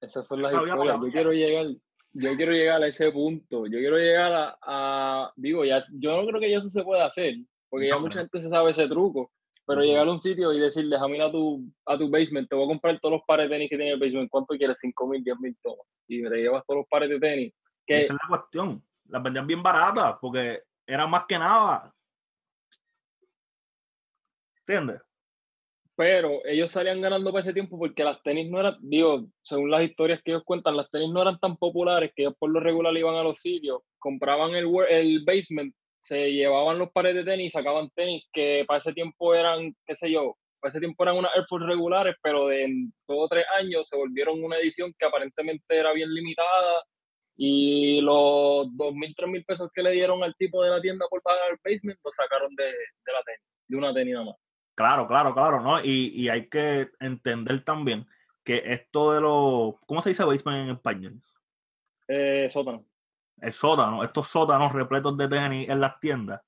[0.00, 0.76] Esas son las historias.
[0.76, 1.66] Yo quiero llegar,
[2.14, 3.66] yo quiero llegar a ese punto.
[3.66, 7.34] Yo quiero llegar a, digo, ya, yo no creo que eso se pueda hacer,
[7.68, 9.32] porque ya mucha gente se sabe ese truco.
[9.66, 12.54] Pero llegar a un sitio y decir, déjame ir a tu, a tu basement, te
[12.54, 14.78] voy a comprar todos los pares de tenis que tiene el basement, ¿cuánto quieres?
[14.78, 15.86] 5 mil, 10 mil tomas.
[16.06, 17.52] Y me llevas todos los pares de tenis.
[17.86, 18.84] Esa es la cuestión.
[19.08, 21.94] Las vendían bien baratas porque era más que nada.
[24.60, 25.00] ¿Entiendes?
[25.96, 29.82] Pero ellos salían ganando para ese tiempo porque las tenis no eran, digo, según las
[29.84, 32.96] historias que ellos cuentan, las tenis no eran tan populares que ellos por lo regular
[32.96, 37.88] iban a los sitios, compraban el, el basement se llevaban los pares de tenis, sacaban
[37.94, 41.44] tenis que para ese tiempo eran, qué sé yo, para ese tiempo eran unas Air
[41.48, 45.64] Force regulares, pero de en dos o tres años se volvieron una edición que aparentemente
[45.76, 46.84] era bien limitada
[47.36, 51.06] y los dos mil, tres mil pesos que le dieron al tipo de la tienda
[51.08, 54.43] por pagar el basement los sacaron de, de la tenis, de una tenis nada más.
[54.74, 55.80] Claro, claro, claro, ¿no?
[55.80, 58.06] Y, y hay que entender también
[58.42, 61.22] que esto de los, ¿cómo se dice basement en español?
[62.08, 62.84] Eh, sótano
[63.40, 66.40] el sótano, estos sótanos repletos de tenis en las tiendas,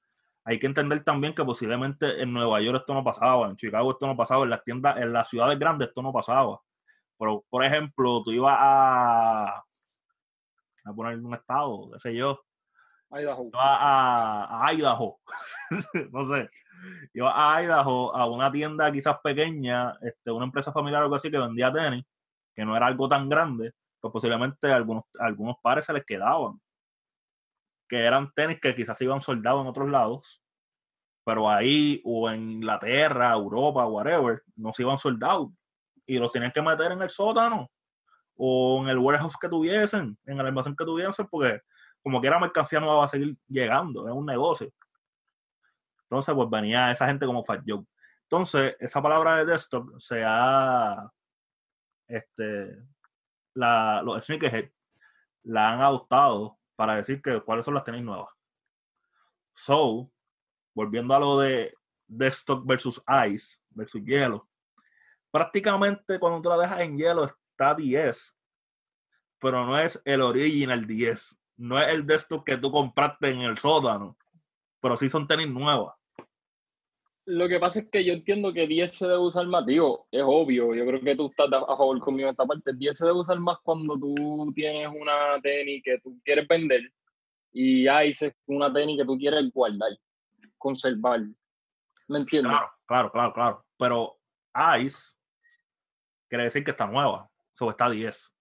[0.44, 4.06] hay que entender también que posiblemente en Nueva York esto no pasaba, en Chicago esto
[4.06, 6.60] no pasaba, en las tiendas, en las ciudades grandes esto no pasaba.
[7.18, 9.64] Pero, por ejemplo, tú ibas a,
[10.84, 12.40] a poner un estado, qué sé yo,
[13.10, 13.48] Idaho.
[13.48, 15.18] Ibas a, a Idaho,
[16.12, 16.48] no sé,
[17.12, 21.30] ibas a Idaho a una tienda quizás pequeña, este, una empresa familiar o algo así
[21.30, 22.04] que vendía tenis,
[22.54, 26.60] que no era algo tan grande, pues posiblemente algunos, algunos pares se les quedaban
[27.88, 30.42] que eran tenis que quizás iban soldados en otros lados,
[31.24, 35.50] pero ahí o en Inglaterra, Europa, whatever, no se iban soldados
[36.06, 37.70] y los tenían que meter en el sótano
[38.36, 41.60] o en el warehouse que tuviesen, en el almacén que tuviesen, porque
[42.02, 44.70] como que era mercancía no va a seguir llegando, es un negocio.
[46.08, 47.84] Entonces, pues venía esa gente como Fat Joe.
[48.22, 51.10] Entonces, esa palabra de desktop se ha,
[52.08, 52.76] este,
[53.54, 54.70] la, los sneakerhead
[55.44, 58.28] la han adoptado para decir que cuáles son las tenis nuevas.
[59.54, 60.10] So,
[60.74, 61.74] volviendo a lo de
[62.06, 64.48] desktop versus ice versus hielo,
[65.30, 68.36] prácticamente cuando tú la dejas en hielo está 10,
[69.38, 73.56] pero no es el original 10, no es el desktop que tú compraste en el
[73.56, 74.16] sótano,
[74.80, 75.95] pero sí son tenis nuevas.
[77.26, 80.22] Lo que pasa es que yo entiendo que 10 se debe usar más, digo, es
[80.24, 83.18] obvio, yo creo que tú estás a favor conmigo en esta parte, 10 se debe
[83.18, 86.82] usar más cuando tú tienes una tenis que tú quieres vender
[87.52, 89.90] y Ice es una tenis que tú quieres guardar,
[90.56, 91.20] conservar.
[92.06, 92.52] ¿Me entiendes?
[92.52, 93.66] Claro, claro, claro, claro.
[93.76, 94.18] Pero
[94.80, 95.14] Ice
[96.28, 98.32] quiere decir que está nueva, eso está 10.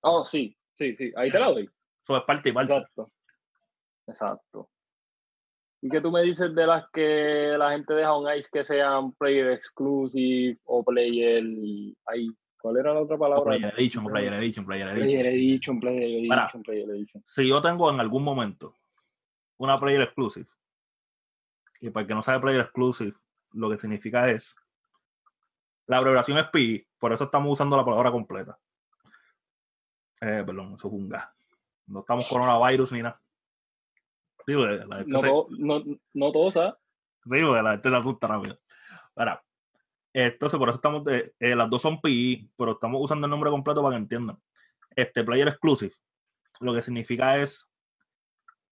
[0.00, 1.70] Oh, sí, sí, sí, ahí te la doy.
[2.02, 2.72] Eso es parte y parte.
[2.74, 3.06] Exacto.
[4.06, 4.69] Exacto.
[5.82, 9.12] ¿Y qué tú me dices de las que la gente deja un ice que sean
[9.12, 11.42] player exclusive o player
[12.06, 12.28] ahí?
[12.60, 13.44] ¿Cuál era la otra palabra?
[13.44, 15.08] Player edition, player edition, player edition.
[15.08, 17.22] Player edition, player edition, player edition.
[17.24, 18.76] Si yo tengo en algún momento
[19.56, 20.48] una player exclusive,
[21.80, 23.14] y para el que no sabe player exclusive,
[23.52, 24.54] lo que significa es
[25.86, 28.58] la abreviación es PI, por eso estamos usando la palabra completa.
[30.20, 31.26] Eh, perdón, eso es un gas.
[31.86, 33.18] No estamos coronavirus ni nada
[34.46, 36.74] no, no, no, todos, ¿sabes?
[37.24, 38.58] Sí, porque la gente se asusta rápido.
[39.16, 39.42] Ahora,
[40.12, 43.50] entonces por eso estamos, de, eh, las dos son PI, pero estamos usando el nombre
[43.50, 44.38] completo para que entiendan.
[44.96, 45.92] Este Player Exclusive,
[46.60, 47.70] lo que significa es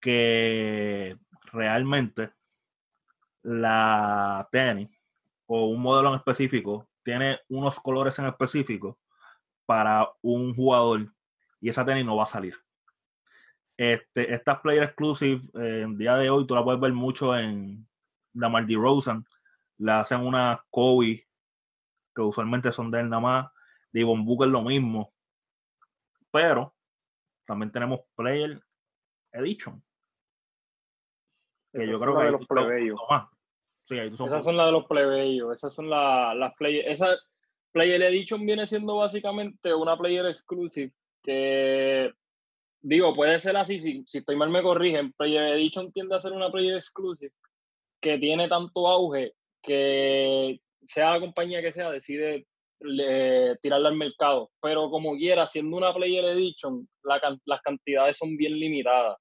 [0.01, 1.17] que
[1.53, 2.31] realmente
[3.43, 4.91] la tenis
[5.47, 8.99] o un modelo en específico tiene unos colores en específico
[9.65, 11.13] para un jugador
[11.61, 12.55] y esa tenis no va a salir.
[13.79, 17.89] Este, estas player exclusive, eh, en día de hoy, tú la puedes ver mucho en
[18.35, 19.25] la Mardi Rosen.
[19.79, 21.29] La hacen una Kobe,
[22.13, 23.53] que usualmente son de él nada más.
[23.93, 25.15] Devon Booker lo mismo.
[26.33, 26.75] Pero
[27.47, 28.61] también tenemos Player
[29.33, 29.81] Edition.
[31.73, 33.01] Que yo creo que de los plebeyos.
[33.89, 35.55] Esas son las de los plebeyos.
[35.55, 36.85] Esas son las player.
[36.89, 37.17] Esa
[37.71, 42.13] Player Edition viene siendo básicamente una player exclusive que
[42.81, 46.33] digo, puede ser así, si, si estoy mal me corrigen, Player Edition tiende a ser
[46.33, 47.33] una Player Exclusive,
[48.01, 52.47] que tiene tanto auge que sea la compañía que sea, decide
[53.61, 54.51] tirarla al mercado.
[54.63, 59.19] Pero como quiera, siendo una Player Edition, las cantidades son bien limitadas.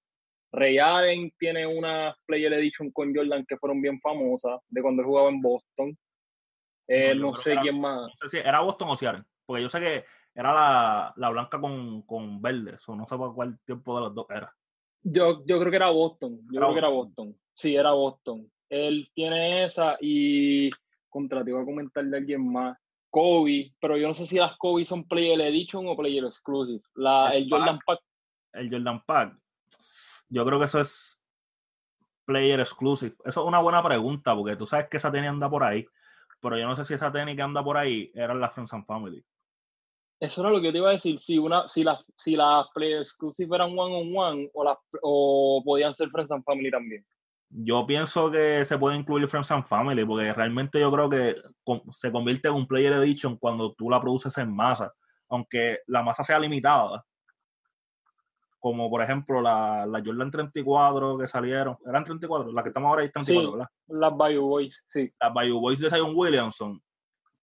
[0.51, 5.07] Ray Allen tiene una Player Edition con Jordan que fueron bien famosas, de cuando él
[5.07, 5.97] jugaba en Boston.
[6.87, 8.01] Eh, no, sé quién más.
[8.01, 10.05] No sé si era Boston o Seattle, porque yo sé que
[10.37, 14.27] era la, la blanca con, con verde, o no sé cuál tiempo de los dos
[14.29, 14.55] era.
[15.01, 17.35] Yo, yo creo que era Boston, yo creo que era Boston.
[17.55, 18.47] Sí, era Boston.
[18.69, 20.69] Él tiene esa y
[21.09, 22.77] contra te iba a comentar de alguien más.
[23.09, 26.83] Kobe, pero yo no sé si las Kobe son Player Edition o Player Exclusive.
[26.93, 27.99] La, el, Jordan Pack.
[28.53, 29.39] El Jordan Pack.
[30.29, 31.19] Yo creo que eso es
[32.25, 33.15] Player Exclusive.
[33.25, 35.87] Eso es una buena pregunta, porque tú sabes que esa tenis anda por ahí,
[36.39, 38.85] pero yo no sé si esa tenis que anda por ahí era la Friends and
[38.85, 39.25] Family.
[40.19, 41.19] Eso era lo que yo te iba a decir.
[41.19, 45.61] Si, una, si, las si las Player Exclusive eran one on one o, las, o
[45.63, 47.05] podían ser Friends and Family también
[47.49, 51.35] yo pienso que se puede incluir Friends and Family, porque realmente yo creo que
[51.91, 54.93] se convierte en un Player Edition cuando tú la produces en masa,
[55.29, 57.03] aunque la masa sea limitada.
[58.59, 63.03] Como por ejemplo la, la Jordan 34 que salieron, eran 34, la que estamos ahora
[63.03, 63.67] ahí 34, ¿verdad?
[63.87, 65.11] Las Bayou Boys, sí.
[65.21, 66.81] Las Bayou Boys de Zion Williamson,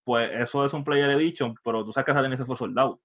[0.04, 3.00] pues eso es un Player Edition, pero tú sabes que esa tenis fue soldado.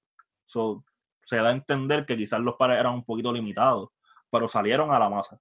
[0.45, 0.83] So,
[1.21, 3.89] se da a entender que quizás los pares eran un poquito limitados,
[4.29, 5.39] pero salieron a la masa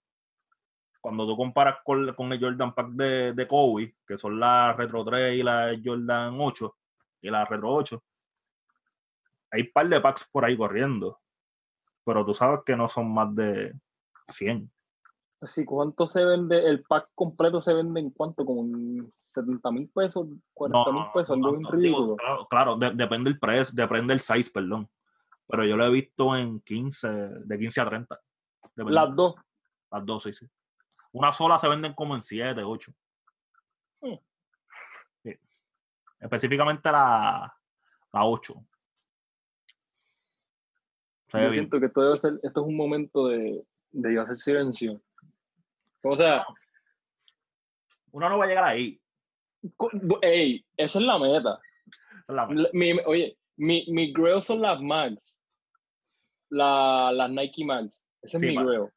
[1.00, 5.04] cuando tú comparas con, con el Jordan Pack de, de, Kobe, que son la Retro
[5.04, 6.76] 3 y la Jordan 8
[7.22, 8.02] y la Retro 8,
[9.50, 11.20] hay un par de packs por ahí corriendo,
[12.04, 13.72] pero tú sabes que no son más de
[14.28, 14.70] 100.
[15.42, 16.68] Sí, ¿cuánto se vende?
[16.68, 18.44] El pack completo se vende en cuánto?
[18.44, 20.26] ¿Como en 70 mil pesos?
[20.54, 21.38] ¿40 mil pesos?
[22.18, 24.90] claro, claro depende el precio, depende el size, perdón.
[25.46, 27.08] Pero yo lo he visto en 15,
[27.44, 28.20] de 15 a 30.
[28.76, 29.36] Las dos.
[29.90, 30.46] Las dos, sí, sí.
[31.12, 32.92] Una sola se venden como en 7, 8.
[34.02, 34.14] Mm.
[36.20, 37.54] Específicamente la,
[38.12, 38.54] la 8.
[41.32, 45.00] Yo siento que esto, debe ser, esto es un momento de, de hacer silencio.
[46.02, 46.46] O sea.
[48.12, 49.00] Uno no va a llegar ahí.
[50.22, 51.60] Ey, esa es la meta.
[52.28, 52.70] es la meta.
[52.72, 55.40] Mi, oye, mi, mi grail son las Max.
[56.50, 58.06] La, las Nike Max.
[58.22, 58.88] Ese es mi grail.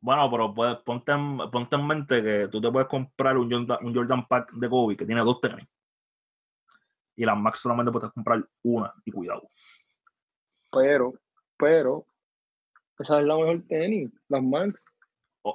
[0.00, 3.84] Bueno, pero puedes, ponte, en, ponte en mente que tú te puedes comprar un Jordan,
[3.84, 5.66] un Jordan Pack de Kobe que tiene dos tenis.
[7.16, 9.48] Y las Max solamente puedes comprar una, y cuidado.
[10.70, 11.14] Pero,
[11.56, 12.06] pero,
[12.98, 14.84] esa es la mejor tenis, las Max.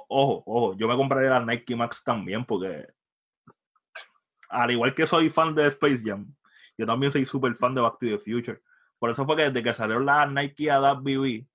[0.08, 2.86] Ojo, ojo, yo me compraré las Nike Max también porque
[4.48, 6.32] al igual que soy fan de Space Jam,
[6.76, 8.60] yo también soy súper fan de Back to the Future.
[8.98, 11.46] Por eso fue que desde que salieron las Nike BB,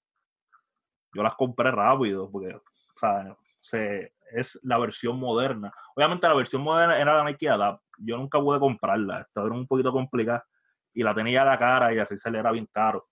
[1.14, 2.62] yo las compré rápido, porque o
[3.00, 5.74] sea, se, es la versión moderna.
[5.96, 7.84] Obviamente la versión moderna era la Nike Adapt.
[7.98, 9.22] Yo nunca pude comprarla.
[9.22, 10.46] Estaba un poquito complicada.
[10.94, 13.08] Y la tenía a la cara y así se le era bien caro.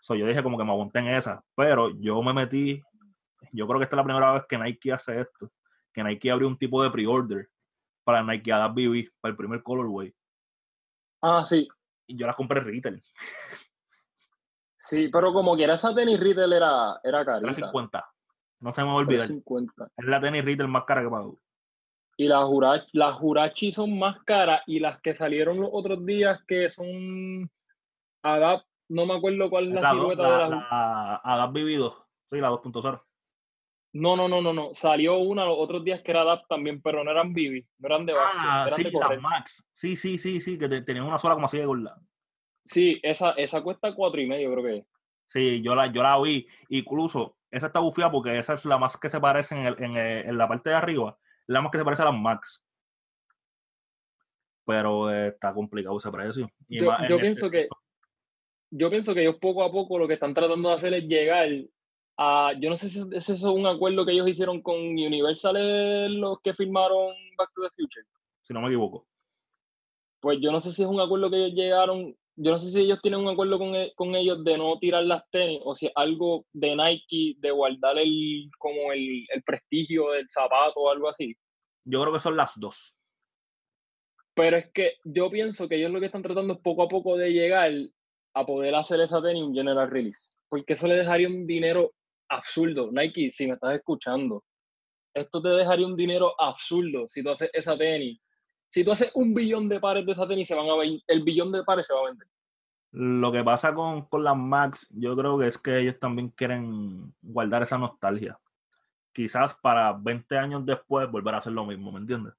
[0.00, 1.42] So, yo dije como que me aguanté en esa.
[1.54, 2.82] Pero yo me metí.
[3.52, 5.50] Yo creo que esta es la primera vez que Nike hace esto.
[5.92, 7.48] Que Nike abrió un tipo de pre-order
[8.04, 10.14] para Nike Adapt BB, para el primer colorway.
[11.22, 11.68] Ah, sí.
[12.06, 13.02] Y yo las compré retail.
[14.78, 17.50] Sí, pero como quiera esa tenis retail era, era carita.
[17.50, 18.10] Era 50.
[18.60, 19.28] No se me va a olvidar.
[19.30, 21.38] Es la tenis retail más cara que pago.
[22.16, 26.40] Y las Jurachi, las Jurachi son más caras y las que salieron los otros días
[26.46, 27.50] que son
[28.22, 31.20] Adapt, no me acuerdo cuál es la, silueta de la...
[31.24, 33.02] Adapt Vivido, sí, la 2.0.
[33.92, 34.70] No, no, no, no, no.
[34.72, 38.06] Salió una los otros días que era Adapt también, pero no eran Vivi, no eran
[38.06, 39.64] de base, ah, eran sí, las Max.
[39.72, 42.00] Sí, sí, sí, sí, que tenían una sola como así de gorda.
[42.64, 44.86] Sí, esa, esa cuesta cuatro y medio, creo que
[45.26, 46.46] Sí, yo la, yo la oí.
[46.68, 49.96] Incluso esa está bufiada porque esa es la más que se parece en, el, en,
[49.96, 51.16] en la parte de arriba,
[51.46, 52.64] la más que se parece a las Max.
[54.66, 56.50] Pero está complicado ese precio.
[56.68, 57.68] yo, pienso que
[58.70, 61.48] yo pienso que ellos poco a poco lo que están tratando de hacer es llegar
[62.22, 66.38] a, yo no sé si ese es un acuerdo que ellos hicieron con Universal los
[66.42, 68.04] que firmaron Back to the Future.
[68.42, 69.06] Si no me equivoco.
[70.20, 72.80] Pues yo no sé si es un acuerdo que ellos llegaron yo no sé si
[72.80, 75.86] ellos tienen un acuerdo con, e, con, ellos de no tirar las tenis o si
[75.86, 81.08] es algo de Nike de guardar el como el, el, prestigio del zapato o algo
[81.08, 81.36] así.
[81.84, 82.96] Yo creo que son las dos.
[84.34, 87.16] Pero es que yo pienso que ellos lo que están tratando es poco a poco
[87.16, 87.72] de llegar
[88.34, 90.30] a poder hacer esa tenis un general release.
[90.48, 91.92] Porque eso le dejaría un dinero
[92.30, 92.90] absurdo.
[92.92, 94.44] Nike, si me estás escuchando,
[95.12, 98.20] esto te dejaría un dinero absurdo si tú haces esa tenis
[98.70, 100.74] si tú haces un billón de pares de esa tenis, se van a
[101.06, 102.28] el billón de pares se va a vender.
[102.92, 107.12] Lo que pasa con, con las Max, yo creo que es que ellos también quieren
[107.20, 108.38] guardar esa nostalgia.
[109.12, 112.32] quizás para 20 años después volver a hacer lo mismo, ¿me entiendes?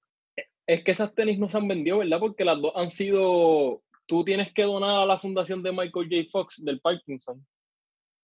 [0.66, 2.20] Es que esas tenis no se han vendido, ¿verdad?
[2.20, 6.30] Porque las dos han sido, tú tienes que donar a la fundación de Michael J.
[6.32, 7.46] Fox del Parkinson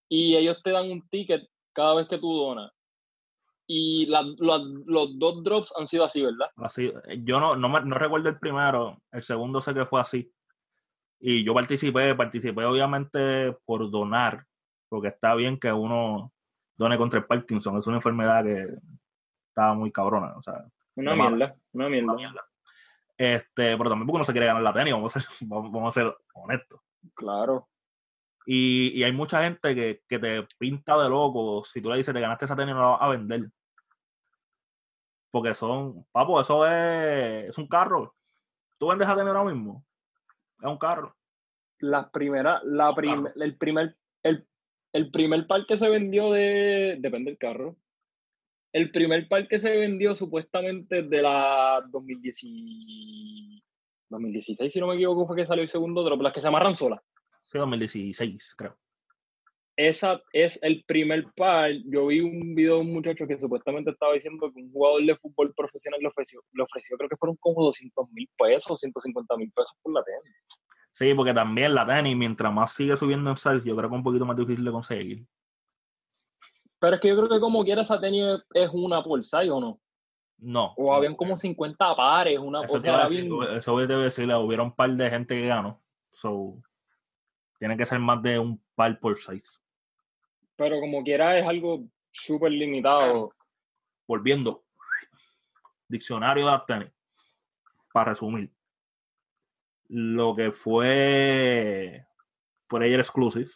[0.08, 1.46] y ellos te dan un ticket
[1.78, 2.72] cada vez que tú donas.
[3.68, 6.48] Y la, la, los dos drops han sido así, ¿verdad?
[6.56, 10.32] Así, yo no, no, me, no recuerdo el primero, el segundo sé que fue así.
[11.20, 14.44] Y yo participé, participé obviamente por donar,
[14.88, 16.32] porque está bien que uno
[16.76, 18.66] done contra el Parkinson, es una enfermedad que
[19.50, 20.64] está muy cabrona, o sea.
[20.96, 22.12] Una mierda, una mierda.
[22.12, 22.44] Una mierda.
[23.16, 26.00] Este, pero también porque uno se quiere ganar la tenis, vamos a ser, vamos a
[26.00, 26.80] ser honestos.
[27.14, 27.68] Claro.
[28.50, 32.14] Y, y, hay mucha gente que, que, te pinta de loco si tú le dices,
[32.14, 33.50] te ganaste esa tenis, no la vas a vender.
[35.30, 38.16] Porque son, papo, eso es, es un carro.
[38.78, 39.84] Tú vendes esa tenis ahora mismo.
[40.62, 41.14] Es un carro.
[41.80, 44.48] Las primeras, la prim, el primer, el,
[44.94, 47.76] el primer par que se vendió de, depende del carro.
[48.72, 53.62] El primer par que se vendió supuestamente de la 2010,
[54.08, 56.76] 2016, si no me equivoco, fue que salió el segundo drop, las que se amarran
[56.76, 57.02] solas.
[57.48, 58.76] Sí, 2016, creo.
[59.74, 61.70] Esa es el primer par.
[61.86, 65.16] Yo vi un video de un muchacho que supuestamente estaba diciendo que un jugador de
[65.16, 69.50] fútbol profesional le ofreció, le ofreció creo que fueron como 200 mil pesos, 150 mil
[69.52, 70.36] pesos por la tenis.
[70.92, 73.98] Sí, porque también la tenis, mientras más sigue subiendo en size, yo creo que es
[73.98, 75.26] un poquito más difícil de conseguir.
[76.78, 79.60] Pero es que yo creo que como quiera esa tenis es una por size, ¿o
[79.60, 79.80] no?
[80.36, 80.74] No.
[80.76, 84.90] O habían como 50 pares, una Eso, te decir, eso debe decirle, hubiera un par
[84.90, 85.80] de gente que ganó.
[86.10, 86.60] So,
[87.58, 89.58] tiene que ser más de un par por size.
[90.56, 93.32] Pero como quiera es algo súper limitado.
[94.06, 94.64] Volviendo.
[95.88, 96.92] Diccionario de tenis.
[97.92, 98.52] Para resumir.
[99.88, 102.06] Lo que fue
[102.68, 103.50] Player Exclusive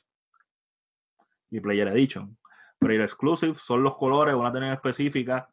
[1.51, 2.37] y Player Edition.
[2.79, 5.53] Player Exclusive son los colores una tenis específica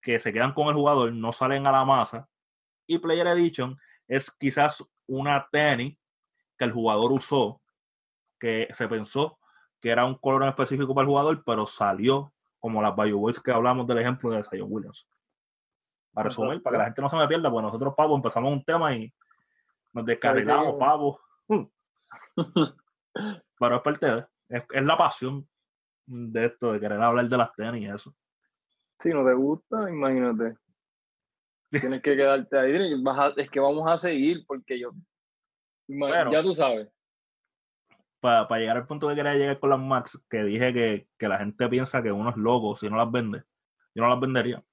[0.00, 2.28] que se quedan con el jugador, no salen a la masa.
[2.86, 5.96] Y Player Edition es quizás una tenis
[6.58, 7.62] que el jugador usó,
[8.44, 9.38] que se pensó
[9.80, 13.40] que era un color en específico para el jugador, pero salió como las Bayou Boys
[13.40, 15.08] que hablamos del ejemplo de Zion Williams.
[16.12, 18.62] Para resumir, para que la gente no se me pierda, pues nosotros, Pavo, empezamos un
[18.62, 19.10] tema y
[19.94, 21.20] nos descarrilamos, Pavo.
[23.58, 25.48] pero es parte de, es, es, la pasión
[26.04, 28.14] de esto, de querer hablar de las tenis y eso.
[29.00, 30.58] Si no te gusta, imagínate.
[31.70, 32.94] Tienes que quedarte ahí.
[33.36, 34.92] es que vamos a seguir porque yo.
[35.88, 36.94] Bueno, ya tú sabes
[38.24, 41.28] para, para llegar al punto que quería llegar con las Max, que dije que, que,
[41.28, 43.44] la gente piensa que uno es loco si no las vende.
[43.94, 44.64] Yo no las vendería.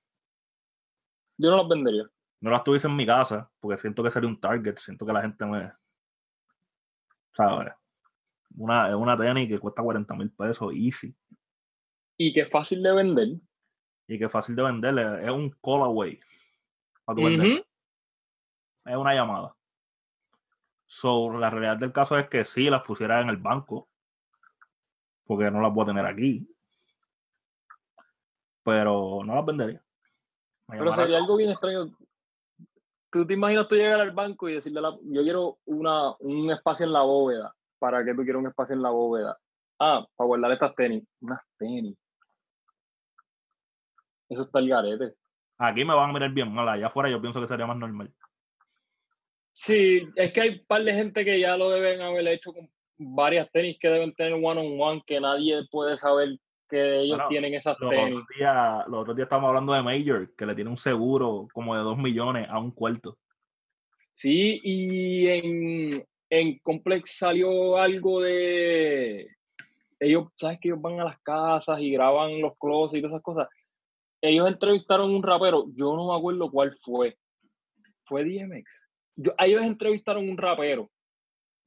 [1.35, 2.09] Yo no las vendería.
[2.39, 5.21] No las tuviese en mi casa, porque siento que sería un target, siento que la
[5.21, 5.69] gente me...
[7.33, 7.73] ¿Sabes?
[8.55, 11.13] Una, es una tenis que cuesta 40 mil pesos, easy.
[12.17, 13.27] Y que es fácil de vender.
[14.07, 16.17] Y que es fácil de vender, es un call away.
[17.03, 17.65] Para tu uh -huh.
[18.85, 19.53] Es una llamada.
[20.93, 23.87] So, la realidad del caso es que sí las pusiera en el banco,
[25.23, 26.45] porque no las voy a tener aquí.
[28.61, 29.81] Pero no las vendería.
[30.67, 31.95] Pero sería algo bien extraño.
[33.09, 36.85] Tú te imaginas tú llegar al banco y decirle, la, yo quiero una, un espacio
[36.85, 37.55] en la bóveda.
[37.79, 39.39] ¿Para qué tú quieres un espacio en la bóveda?
[39.79, 41.07] Ah, para guardar estas tenis.
[41.21, 41.97] Unas tenis.
[44.27, 45.15] Eso está el garete.
[45.57, 46.67] Aquí me van a mirar bien mal.
[46.67, 48.13] Allá afuera yo pienso que sería más normal.
[49.53, 52.69] Sí, es que hay un par de gente que ya lo deben haber hecho con
[52.97, 56.37] varias tenis que deben tener one on one que nadie puede saber
[56.69, 58.15] que ellos bueno, tienen esas los tenis.
[58.15, 61.75] Otros días, los otros días estamos hablando de Major, que le tiene un seguro como
[61.75, 63.17] de dos millones a un cuarto.
[64.13, 65.89] Sí, y en,
[66.29, 69.27] en Complex salió algo de
[69.99, 73.23] ellos, sabes que ellos van a las casas y graban los closets y todas esas
[73.23, 73.47] cosas.
[74.21, 77.17] Ellos entrevistaron a un rapero, yo no me acuerdo cuál fue.
[78.05, 80.89] Fue DMX yo, ellos entrevistaron un rapero,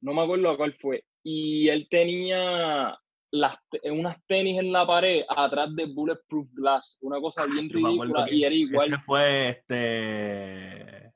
[0.01, 2.97] no me acuerdo cuál fue, y él tenía
[3.31, 8.43] las, unas tenis en la pared atrás de Bulletproof Glass, una cosa bien ridícula, y
[8.43, 8.87] era igual.
[8.87, 11.13] Ese fue este.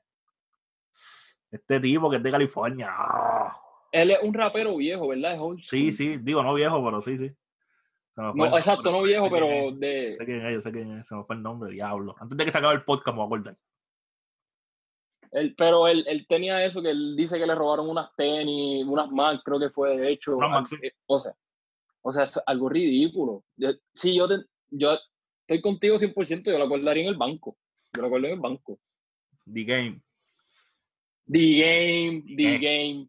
[1.50, 2.90] Este tipo que es de California.
[3.90, 5.34] Él es un rapero viejo, ¿verdad?
[5.34, 7.30] Es sí, sí, digo no viejo, pero sí, sí.
[8.16, 10.16] No, exacto, no viejo, pero de.
[10.18, 12.14] Sé quién es, yo sé quién es, se me fue el nombre, diablo.
[12.20, 13.56] Antes de que se acabe el podcast, me voy a acordar.
[15.32, 19.10] Él, pero él, él, tenía eso, que él dice que le robaron unas tenis, unas
[19.10, 20.36] Mac, creo que fue de hecho.
[20.68, 20.76] Sí.
[21.06, 21.32] O sea,
[22.02, 23.44] o sea, es algo ridículo.
[23.56, 24.98] Yo, sí, yo, te, yo
[25.46, 27.56] estoy contigo 100%, yo lo guardaría en el banco.
[27.92, 28.80] Yo lo guardo en el banco.
[29.52, 30.02] The Game.
[31.26, 33.08] The Game, The Game,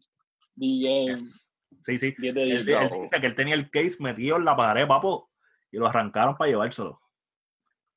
[0.56, 1.08] The Game.
[1.08, 1.50] Yes.
[1.82, 2.14] Sí, sí.
[2.22, 5.30] Él, él, dice que él tenía el case metido en la pared, papo,
[5.72, 7.01] y lo arrancaron para llevárselo.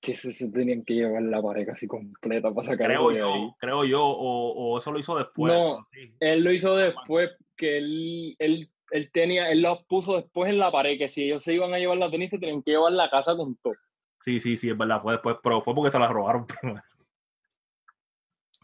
[0.05, 3.17] Sí, sí, sí, tenían que llevar la pared casi completa para sacar Creo ahí.
[3.17, 5.51] yo, creo yo, o, o eso lo hizo después.
[5.51, 5.83] No.
[5.91, 6.13] sí.
[6.19, 10.71] Él lo hizo después, que él, él, él tenía, él lo puso después en la
[10.71, 13.09] pared, que si ellos se iban a llevar la tenis, se tenían que llevar la
[13.09, 13.73] casa con todo.
[14.21, 16.81] Sí, sí, sí, es verdad, fue después, pero fue porque se la robaron primero.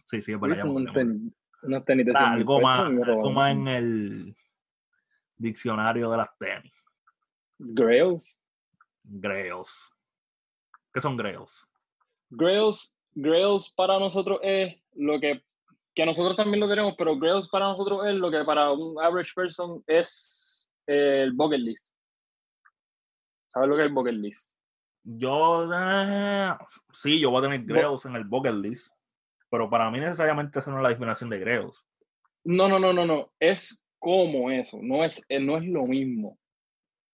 [0.05, 0.61] Sí, sí, es verdad.
[0.93, 1.33] ten-
[1.63, 2.27] unos tenis de acuerdo.
[2.27, 4.35] 100 mil Algo más, algo más en el
[5.37, 6.73] diccionario de las tenis.
[7.57, 8.35] Grails.
[9.03, 9.93] Grails.
[10.93, 11.67] ¿Qué son grails?
[12.29, 15.43] Grails, Grails para nosotros es lo que,
[15.93, 19.33] que nosotros también lo tenemos, pero Grails para nosotros es lo que para un average
[19.35, 21.93] person es el bucket list.
[23.49, 24.57] ¿Sabes lo que es el bucket list?
[25.03, 26.53] Yo, eh,
[26.91, 28.93] sí, yo voy a tener grails en el bucket list,
[29.49, 31.85] pero para mí necesariamente esa no es la definición de grails.
[32.43, 33.31] No, no, no, no, no.
[33.39, 34.79] Es como eso.
[34.81, 36.37] No es, eh, no es lo mismo.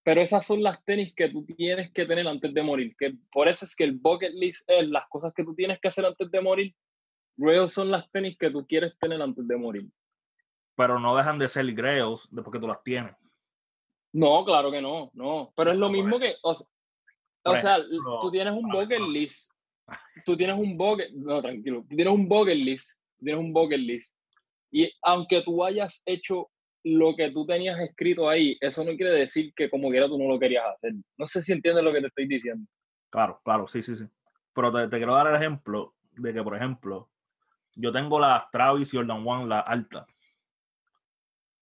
[0.07, 2.95] Pero esas son las tenis que tú tienes que tener antes de morir.
[2.97, 5.89] Que por eso es que el bucket list es las cosas que tú tienes que
[5.89, 6.73] hacer antes de morir.
[7.35, 9.85] Grails son las tenis que tú quieres tener antes de morir.
[10.77, 13.13] Pero no dejan de ser grails después que tú las tienes.
[14.13, 15.51] No, claro que no, no.
[15.57, 16.63] Pero es lo por mismo que, o, s-
[17.43, 17.77] o sea,
[18.21, 19.51] tú tienes un a ver, bucket list.
[20.25, 21.81] Tú tienes un bucket, no, tranquilo.
[21.89, 22.93] Tú tienes un bucket list.
[23.19, 24.15] tú Tienes un bucket list.
[24.71, 26.49] Y aunque tú hayas hecho
[26.95, 30.27] lo que tú tenías escrito ahí, eso no quiere decir que como quiera tú no
[30.27, 30.93] lo querías hacer.
[31.17, 32.65] No sé si entiendes lo que te estoy diciendo.
[33.09, 34.05] Claro, claro, sí, sí, sí.
[34.53, 37.09] Pero te, te quiero dar el ejemplo de que, por ejemplo,
[37.75, 40.07] yo tengo las Travis Jordan One, la alta.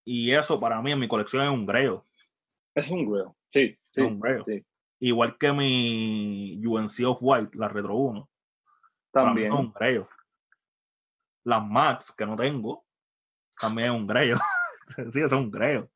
[0.05, 1.99] Y eso para mí en mi colección es un grail.
[2.75, 3.29] Es un grail.
[3.49, 4.01] Sí, sí.
[4.01, 4.65] es un sí.
[4.99, 8.29] Igual que mi UNC of White, la Retro 1.
[9.11, 9.53] Para mí También.
[9.53, 10.05] es un grail.
[11.43, 12.85] Las Max, que no tengo,
[13.59, 14.35] también es un grail.
[15.11, 15.87] sí, eso es un grail.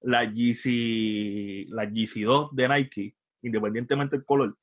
[0.00, 4.56] La GC, la GC2 de Nike, independientemente del color,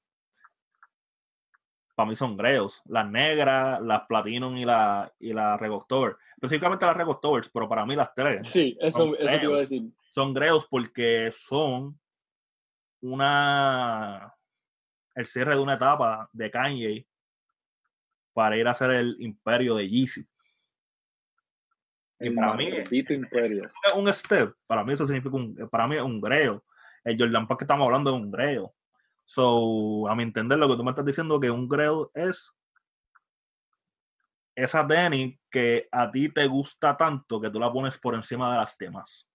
[1.95, 2.81] para mí son grails.
[2.85, 5.59] Las negras, las Platinum y la, y la.
[6.35, 9.61] Específicamente las Reebok Octobers, pero para mí las tres Sí, eso, eso te iba a
[9.61, 9.83] decir.
[10.09, 11.97] son grails porque son
[13.01, 14.33] una
[15.15, 17.07] el cierre de una etapa de Kanye
[18.33, 20.27] para ir a hacer el imperio de Yeezy.
[22.19, 22.69] Y para mí
[23.09, 23.65] imperio.
[23.83, 26.59] es un step, para mí eso significa un, para mí es un grail.
[27.03, 28.67] El Jordan Park que estamos hablando es un grail.
[29.25, 32.53] So, a mi entender, lo que tú me estás diciendo que un grail es
[34.55, 38.57] esa tenis que a ti te gusta tanto que tú la pones por encima de
[38.59, 39.29] las demás.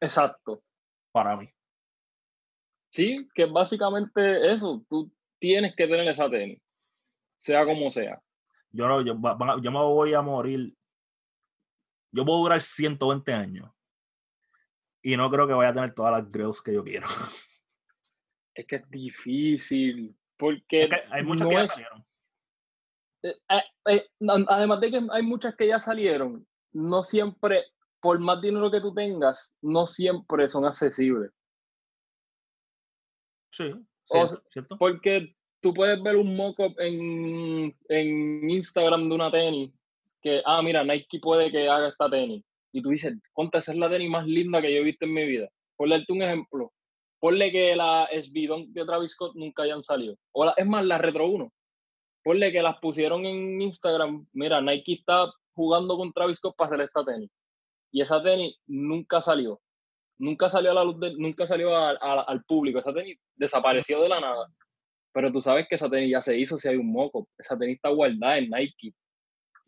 [0.00, 0.62] Exacto.
[1.12, 1.52] Para mí.
[2.90, 4.82] Sí, que básicamente eso.
[4.88, 6.62] Tú tienes que tener esa tenis,
[7.38, 8.20] sea como sea.
[8.70, 9.14] Yo, no- yo
[9.70, 10.74] me voy a morir.
[12.12, 13.70] Yo puedo durar 120 años.
[15.02, 17.06] Y no creo que vaya a tener todas las grails que yo quiero.
[18.54, 22.04] Es que es difícil, porque Es que hay muchas no que ya es- salieron.
[23.22, 24.08] eh, eh, eh,
[24.48, 27.64] además de que hay muchas que ya salieron, no siempre,
[28.00, 31.30] por más dinero que tú tengas, no siempre son accesibles.
[33.52, 34.76] Sí, O cierto, sea, ¿cierto?
[34.78, 39.72] Porque tú puedes ver un mock-up en, en Instagram de una tenis
[40.22, 42.44] que, ah, mira, Nike puede que haga esta tenis.
[42.72, 45.14] Y tú dices, conta, esa es la tenis más linda que yo he visto en
[45.14, 45.48] mi vida.
[45.76, 46.72] Por darte un ejemplo,
[47.20, 50.16] ponle que la SB de Travis Scott nunca hayan salido.
[50.32, 51.50] O es más, la Retro 1.
[52.24, 54.26] Ponle que las pusieron en Instagram.
[54.32, 57.30] Mira, Nike está jugando con Travis Scott para hacer esta tenis.
[57.90, 59.60] Y esa tenis nunca salió.
[60.18, 62.80] Nunca salió a la luz, de- nunca salió al público.
[62.80, 64.48] Esa tenis desapareció de la nada.
[65.12, 67.28] Pero tú sabes que esa tenis ya se hizo si hay un moco.
[67.38, 68.92] Esa tenis está guardada en Nike.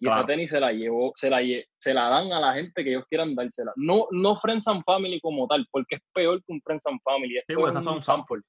[0.02, 0.20] Y Claro.
[0.20, 1.40] esa tenis se la llevó, se la,
[1.78, 3.72] se la dan a la gente que ellos quieran dársela.
[3.76, 7.34] No, no Friends and Family como tal, porque es peor que un Friends and Family.
[7.46, 8.40] Sí, pues es un sample.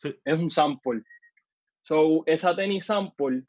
[0.00, 0.14] Sí.
[0.24, 1.02] es un sample.
[1.82, 3.42] So, esa tenis sample,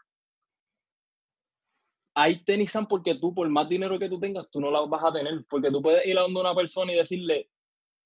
[2.14, 5.04] hay tenis sample que tú, por más dinero que tú tengas, tú no las vas
[5.04, 7.50] a tener, porque tú puedes ir a donde una persona y decirle,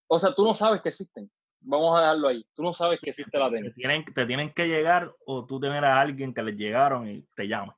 [0.07, 1.29] o sea, tú no sabes que existen.
[1.61, 2.45] Vamos a dejarlo ahí.
[2.55, 3.75] Tú no sabes que existe la Te tenis.
[3.75, 7.47] tienen, te tienen que llegar o tú tener a alguien que les llegaron y te
[7.47, 7.75] llama.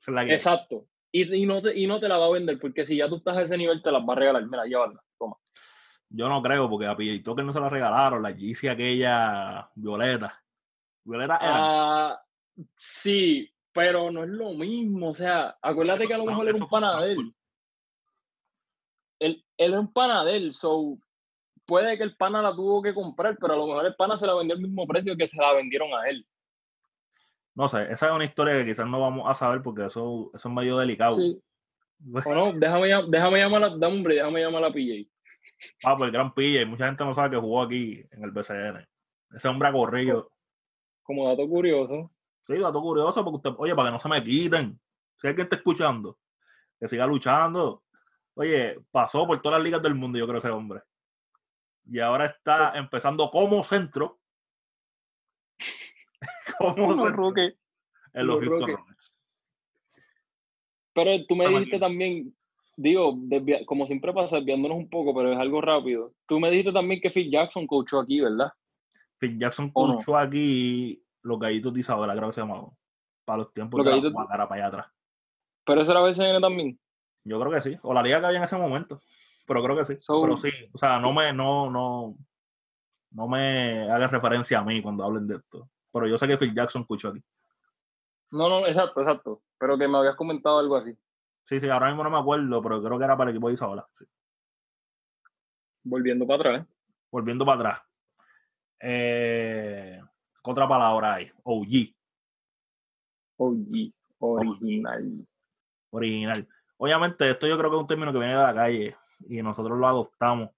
[0.00, 0.86] Es la Exacto.
[1.10, 3.16] Y, y, no te, y no te la va a vender, porque si ya tú
[3.16, 4.46] estás a ese nivel, te las va a regalar.
[4.46, 5.02] Mira, llévala.
[5.18, 5.36] Toma.
[6.10, 8.22] Yo no creo, porque a PJ Tucker no se la regalaron.
[8.22, 10.42] La Yeezy aquella violeta.
[11.04, 11.54] Violeta era.
[11.56, 12.22] Ah,
[12.74, 15.10] sí, pero no es lo mismo.
[15.10, 17.12] O sea, acuérdate Eso que a lo mejor era eso un fue un pana de
[17.12, 17.34] él.
[19.20, 20.98] Él, es un pana de él, so
[21.66, 24.26] puede que el pana la tuvo que comprar, pero a lo mejor el pana se
[24.26, 26.26] la vendió al mismo precio que se la vendieron a él.
[27.58, 30.48] No sé, esa es una historia que quizás no vamos a saber porque eso, eso
[30.48, 31.16] es medio delicado.
[31.16, 31.42] Sí.
[32.24, 35.10] O no, déjame, déjame llamar a, hombre, déjame llamar a PJ.
[35.82, 38.86] Ah, pues el gran y mucha gente no sabe que jugó aquí en el BCN.
[39.34, 40.30] Ese hombre ha corrido.
[41.02, 42.12] Como dato curioso,
[42.46, 44.80] Sí, dato curioso, porque usted, oye, para que no se me quiten.
[45.16, 46.16] Si alguien está escuchando,
[46.78, 47.82] que siga luchando.
[48.34, 50.82] Oye, pasó por todas las ligas del mundo, yo creo, ese hombre.
[51.86, 54.20] Y ahora está Pues empezando como centro.
[56.58, 57.54] como Como Roque.
[58.12, 58.70] en los Houston.
[58.76, 59.12] Rockets.
[60.94, 62.34] Pero tú me Se dijiste también,
[62.76, 66.12] digo, desvia- como siempre pasa, desviándonos un poco, pero es algo rápido.
[66.26, 68.50] Tú me dijiste también que Phil Jackson coachó aquí, ¿verdad?
[69.18, 72.68] Phil Jackson coachó aquí los gallitos de Isabela, creo que se llamaba.
[73.24, 74.92] Para los tiempos Los de la Gallitos- Guacara para allá atrás.
[75.64, 76.80] Pero eso era BCN también.
[77.24, 77.76] Yo creo que sí.
[77.82, 79.00] O la liga que había en ese momento.
[79.46, 79.98] Pero creo que sí.
[80.00, 80.48] So- pero sí.
[80.72, 82.16] O sea, no me, no, no,
[83.10, 85.68] no me hagan referencia a mí cuando hablen de esto.
[85.92, 87.22] Pero yo sé que Phil Jackson escuchó aquí.
[88.30, 89.42] No, no, exacto, exacto.
[89.58, 90.96] Pero que me habías comentado algo así.
[91.46, 93.54] Sí, sí, ahora mismo no me acuerdo, pero creo que era para el equipo de
[93.54, 93.88] Isabela.
[93.92, 94.04] Sí.
[95.82, 96.62] Volviendo para atrás.
[96.62, 96.66] ¿eh?
[97.10, 97.82] Volviendo para atrás.
[98.80, 100.00] Eh,
[100.44, 101.32] ¿qué otra palabra hay?
[101.42, 101.94] OG,
[103.38, 105.26] OG, original.
[105.90, 106.48] original.
[106.76, 108.96] Obviamente, esto yo creo que es un término que viene de la calle
[109.28, 110.50] y nosotros lo adoptamos.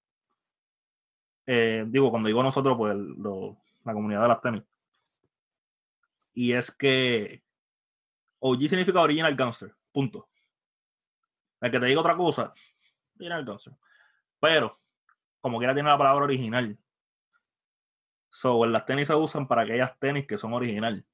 [1.46, 4.62] Eh, digo, cuando digo nosotros, pues lo- la comunidad de las tenis.
[6.32, 7.42] Y es que
[8.40, 9.74] OG significa original gangster.
[9.92, 10.28] Punto.
[11.60, 12.52] El que te diga otra cosa,
[13.14, 13.74] original gangster.
[14.40, 14.80] Pero,
[15.40, 16.78] como quiera tiene la palabra original.
[18.30, 21.04] So, en las tenis se usan para aquellas tenis que son original.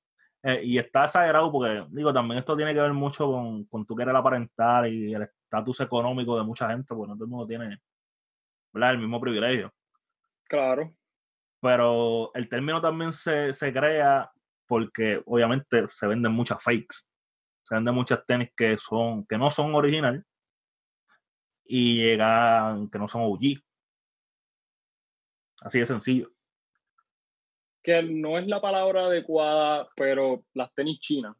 [0.42, 3.96] Eh, y está exagerado porque, digo, también esto tiene que ver mucho con, con tu
[3.96, 7.80] querer aparentar y el estatus económico de mucha gente, porque no todo el mundo tiene
[8.72, 8.92] ¿verdad?
[8.92, 9.72] el mismo privilegio.
[10.44, 10.94] Claro.
[11.60, 14.30] Pero el término también se, se crea
[14.66, 16.96] porque obviamente se venden muchas fakes.
[17.62, 20.24] Se venden muchas tenis que son, que no son original
[21.64, 23.60] y llegan, que no son OG.
[25.60, 26.30] Así de sencillo.
[27.82, 31.36] Que no es la palabra adecuada, pero las tenis chinas.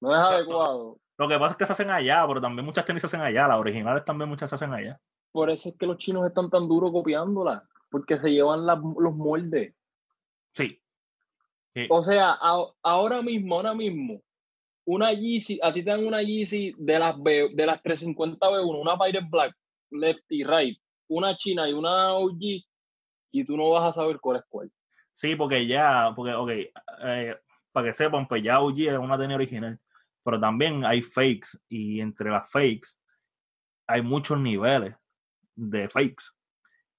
[0.00, 0.98] No es adecuado.
[1.18, 3.48] Lo que pasa es que se hacen allá, pero también muchas tenis se hacen allá.
[3.48, 5.00] Las originales también muchas se hacen allá.
[5.32, 7.62] Por eso es que los chinos están tan duros copiándolas.
[7.90, 9.74] Porque se llevan los moldes.
[10.54, 10.80] Sí.
[11.78, 11.86] Sí.
[11.90, 14.20] O sea, a- ahora mismo, ahora mismo,
[14.84, 18.80] una Yeezy, a ti te dan una Yeezy de las, B- de las 350 B1,
[18.80, 19.54] una Pirate Black,
[19.90, 20.76] left y right,
[21.08, 22.40] una china y una OG,
[23.32, 24.72] y tú no vas a saber cuál es cuál.
[25.12, 26.50] Sí, porque ya, porque, ok,
[27.04, 27.36] eh,
[27.70, 29.78] para que sepan, pues ya OG es una tenis original,
[30.24, 32.90] pero también hay fakes y entre las fakes
[33.86, 34.94] hay muchos niveles
[35.54, 36.24] de fakes.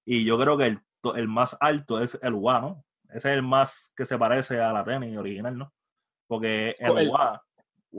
[0.06, 0.80] Y yo creo que el,
[1.16, 2.86] el más alto es el UA, ¿no?
[3.10, 5.74] Ese es el más que se parece a la tenis original, ¿no?
[6.28, 7.44] Porque el El- UA,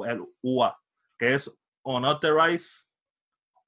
[0.07, 0.81] el UA,
[1.19, 1.53] que es
[1.83, 2.87] unauthorized,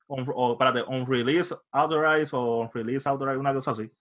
[0.06, 3.92] on, o espérate, on release authorized o on release authorized, una cosa así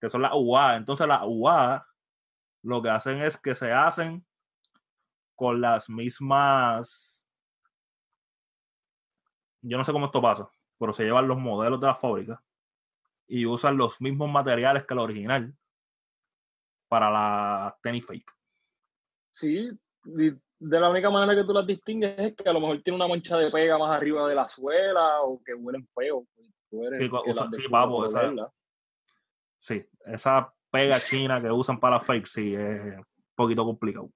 [0.00, 0.76] que son las UA.
[0.76, 1.86] Entonces las UA
[2.62, 4.26] lo que hacen es que se hacen
[5.36, 7.24] con las mismas,
[9.62, 12.42] yo no sé cómo esto pasa, pero se llevan los modelos de la fábrica
[13.28, 15.56] y usan los mismos materiales que la original
[16.92, 18.30] para la tenis fake.
[19.32, 19.70] Sí,
[20.04, 23.08] de la única manera que tú las distingues es que a lo mejor tiene una
[23.08, 26.26] mancha de pega más arriba de la suela o que huelen feo.
[26.68, 28.52] pues, Sí, las sí, papo, esa-.
[29.58, 34.10] Sí, esa pega china que usan para la fake, sí, es un poquito complicado.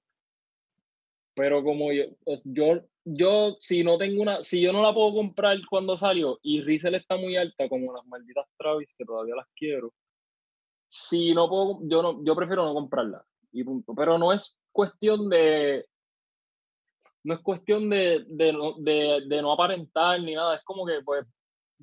[1.35, 2.05] Pero como yo,
[2.45, 6.61] yo, yo, si no tengo una, si yo no la puedo comprar cuando salió y
[6.61, 9.95] resell está muy alta, como las malditas Travis, que todavía las quiero,
[10.97, 13.25] si no puedo, yo no, yo prefiero no comprarla.
[13.53, 13.95] Y punto.
[13.95, 15.87] Pero no es cuestión de,
[17.25, 21.01] no es cuestión de, de, no, de, de no aparentar ni nada, es como que
[21.05, 21.27] pues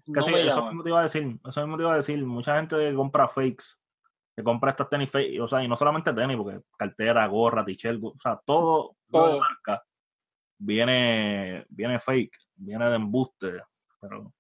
[0.07, 2.55] no me eso mismo te iba a decir, eso mismo te iba a decir, mucha
[2.57, 3.75] gente compra fakes,
[4.35, 8.03] que compra estas tenis fake, o sea, y no solamente tenis, porque cartera, gorra, t-shirt,
[8.03, 9.39] o sea, todo lo de Todo.
[9.39, 9.83] marca
[10.57, 13.61] viene, viene fake, viene de embuste,
[13.99, 14.33] pero,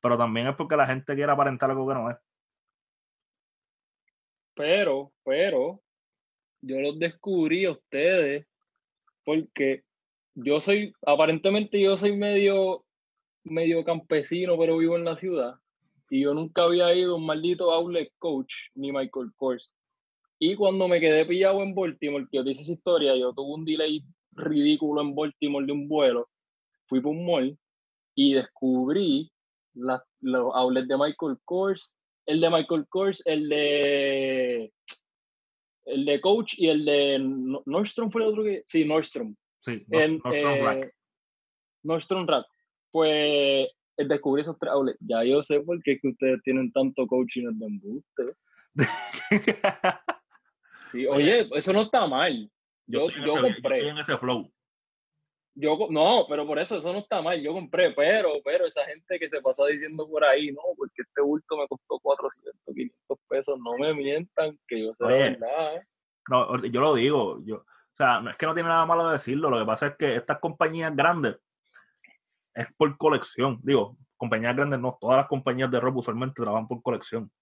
[0.00, 2.16] pero también es porque la gente quiere aparentar algo que no es.
[4.58, 5.80] Pero, pero,
[6.60, 8.44] yo los descubrí a ustedes
[9.24, 9.84] porque
[10.34, 12.84] yo soy, aparentemente yo soy medio,
[13.44, 15.54] medio campesino, pero vivo en la ciudad.
[16.10, 19.76] Y yo nunca había ido a un maldito outlet coach ni Michael Kors.
[20.40, 23.54] Y cuando me quedé pillado en Baltimore, que yo te hice esa historia, yo tuve
[23.54, 24.02] un delay
[24.32, 26.28] ridículo en Baltimore de un vuelo,
[26.86, 27.56] fui por un mall
[28.16, 29.30] y descubrí
[29.74, 31.94] las- los outlets de Michael Kors,
[32.28, 34.72] el de Michael Kors, el de
[35.86, 39.84] el de Coach y el de No- Nordstrom fue el otro que sí Nordstrom Sí,
[39.88, 40.94] no, en, no son eh, black.
[41.82, 42.46] Nordstrom Rack
[42.90, 47.06] pues descubrí esos tres outlets ya yo sé por qué es que ustedes tienen tanto
[47.06, 48.22] coaching de embuste
[50.92, 51.48] Sí, Oye.
[51.54, 52.50] eso no está mal
[52.86, 53.76] Yo, yo ese- yo compré.
[53.78, 54.50] estoy en ese flow.
[55.60, 57.40] Yo, no, pero por eso, eso no está mal.
[57.42, 61.20] Yo compré, pero, pero esa gente que se pasa diciendo por ahí, no, porque este
[61.20, 65.82] bulto me costó 400, 500 pesos, no me mientan, que yo sé la verdad.
[66.28, 67.40] No, yo lo digo.
[67.44, 69.50] Yo, o sea, no es que no tiene nada malo decirlo.
[69.50, 71.36] Lo que pasa es que estas compañías grandes
[72.54, 73.58] es por colección.
[73.62, 74.96] Digo, compañías grandes no.
[75.00, 77.32] Todas las compañías de ropa usualmente trabajan por colección.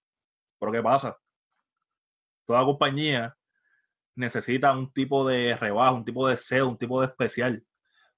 [0.58, 1.18] Pero ¿qué pasa?
[2.46, 3.36] Toda compañía
[4.14, 7.62] necesita un tipo de rebajo, un tipo de sale, un tipo de especial.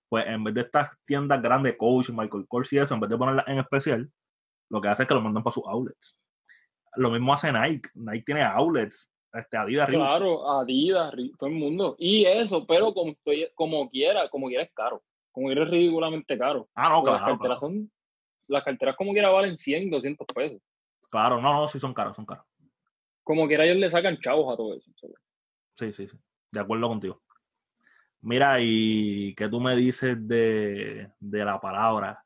[0.08, 3.18] Pues en vez de estas tiendas grandes, Coach, Michael Kors y eso, en vez de
[3.18, 4.10] ponerlas en especial,
[4.70, 6.16] lo que hace es que lo mandan para sus outlets.
[6.96, 7.90] Lo mismo hace Nike.
[7.94, 9.08] Nike tiene outlets.
[9.32, 9.88] Este, Adidas.
[9.88, 11.94] Claro, Adidas, todo el mundo.
[11.98, 13.14] Y eso, pero como,
[13.54, 15.02] como quiera, como quiera es caro.
[15.30, 16.68] Como quiera es ridículamente caro.
[16.74, 17.38] Ah, no, Porque las claro.
[17.38, 17.92] carteras Claro, son,
[18.48, 20.60] las carteras como quiera valen 100, 200 pesos.
[21.10, 22.44] Claro, no, no, sí son caros, son caros.
[23.22, 24.90] Como quiera ellos le sacan chavos a todo eso.
[25.76, 26.16] Sí, sí, sí.
[26.50, 27.22] De acuerdo contigo.
[28.20, 32.24] Mira, y qué tú me dices de, de la palabra.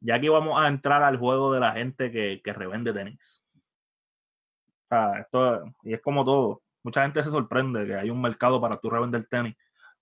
[0.00, 3.42] Ya aquí vamos a entrar al juego de la gente que, que revende tenis.
[4.84, 6.62] O sea, esto, y es como todo.
[6.82, 9.56] Mucha gente se sorprende que hay un mercado para tú revender tenis.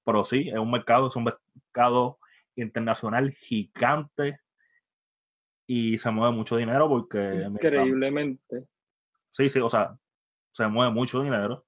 [0.04, 2.18] Pero sí, es un mercado, es un mercado
[2.56, 4.40] internacional gigante
[5.66, 8.66] y se mueve mucho dinero porque Increíblemente.
[9.30, 9.96] Sí, sí, o sea,
[10.52, 11.64] se mueve mucho dinero.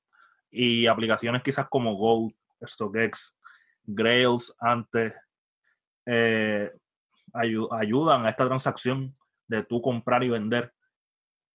[0.50, 2.28] Y aplicaciones quizás como Go,
[2.64, 3.36] StockX,
[3.84, 5.14] Grails antes
[6.06, 6.72] eh,
[7.32, 10.72] ayu- ayudan a esta transacción de tú comprar y vender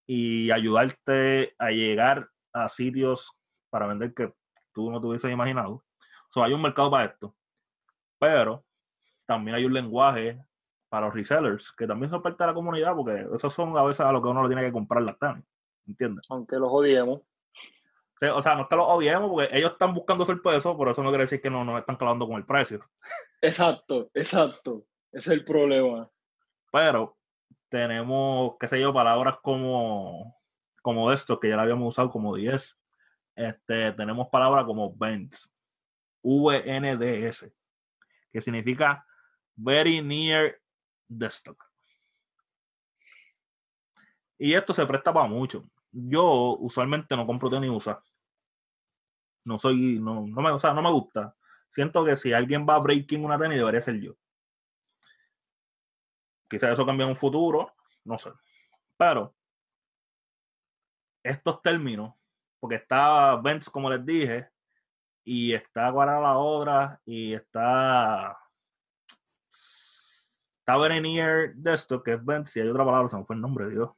[0.07, 3.31] y ayudarte a llegar a sitios
[3.69, 4.33] para vender que
[4.73, 5.73] tú no te hubieses imaginado.
[5.73, 7.35] O sea, hay un mercado para esto.
[8.19, 8.65] Pero
[9.25, 10.43] también hay un lenguaje
[10.89, 14.01] para los resellers que también son parte de la comunidad porque esos son a veces
[14.01, 15.45] a lo que uno le tiene que comprar las tenis.
[15.87, 16.25] ¿Entiendes?
[16.29, 17.21] Aunque los odiemos.
[18.21, 21.01] O sea, no es que los odiemos porque ellos están buscando hacer peso, pero eso
[21.01, 22.85] no quiere decir que no nos están clavando con el precio.
[23.41, 24.85] Exacto, exacto.
[25.11, 26.09] Ese es el problema.
[26.71, 27.17] Pero
[27.69, 30.37] tenemos, qué sé yo, palabras como,
[30.81, 32.77] como esto, que ya la habíamos usado como 10.
[33.35, 35.49] Este, tenemos palabras como VNDS,
[36.21, 37.49] VNDS,
[38.33, 39.05] que significa
[39.55, 40.59] Very Near
[41.07, 41.63] the Stock.
[44.37, 45.63] Y esto se presta para mucho.
[45.91, 47.99] Yo usualmente no compro tenis usar.
[49.45, 51.35] No soy, no, no me, o sea, no me gusta.
[51.69, 54.15] Siento que si alguien va a breaking una tenis, debería ser yo.
[56.49, 57.73] Quizás eso cambie en un futuro,
[58.03, 58.31] no sé.
[58.97, 59.35] Pero
[61.23, 62.13] estos términos,
[62.59, 64.49] porque está Vents, como les dije,
[65.23, 68.37] y está era la otra, y está
[70.59, 73.41] está very near de que es Vents, y hay otra palabra, se me fue el
[73.41, 73.89] nombre, Dios.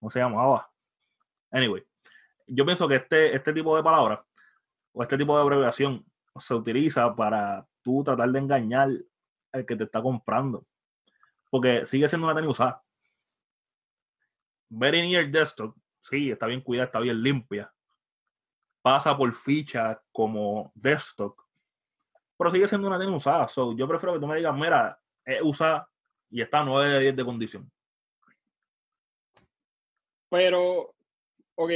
[0.00, 0.70] ¿Cómo se llamaba?
[1.50, 1.84] Anyway,
[2.46, 4.20] yo pienso que este, este tipo de palabras,
[4.92, 6.04] o este tipo de abreviación,
[6.38, 8.88] se utiliza para tú tratar de engañar
[9.52, 10.66] al que te está comprando
[11.54, 12.82] porque sigue siendo una tenis usada.
[14.68, 17.72] Very near desktop, sí, está bien cuidada, está bien limpia.
[18.82, 21.36] Pasa por ficha como desktop,
[22.36, 23.46] pero sigue siendo una tenis usada.
[23.46, 25.88] So, yo prefiero que tú me digas, mira, es usada
[26.28, 27.72] y está 9 de 10 de condición.
[30.28, 30.92] Pero,
[31.54, 31.70] ok,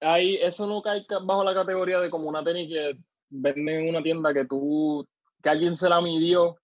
[0.00, 2.98] ahí eso no cae ca- bajo la categoría de como una tenis que
[3.28, 5.06] venden en una tienda que tú,
[5.42, 6.56] que alguien se la midió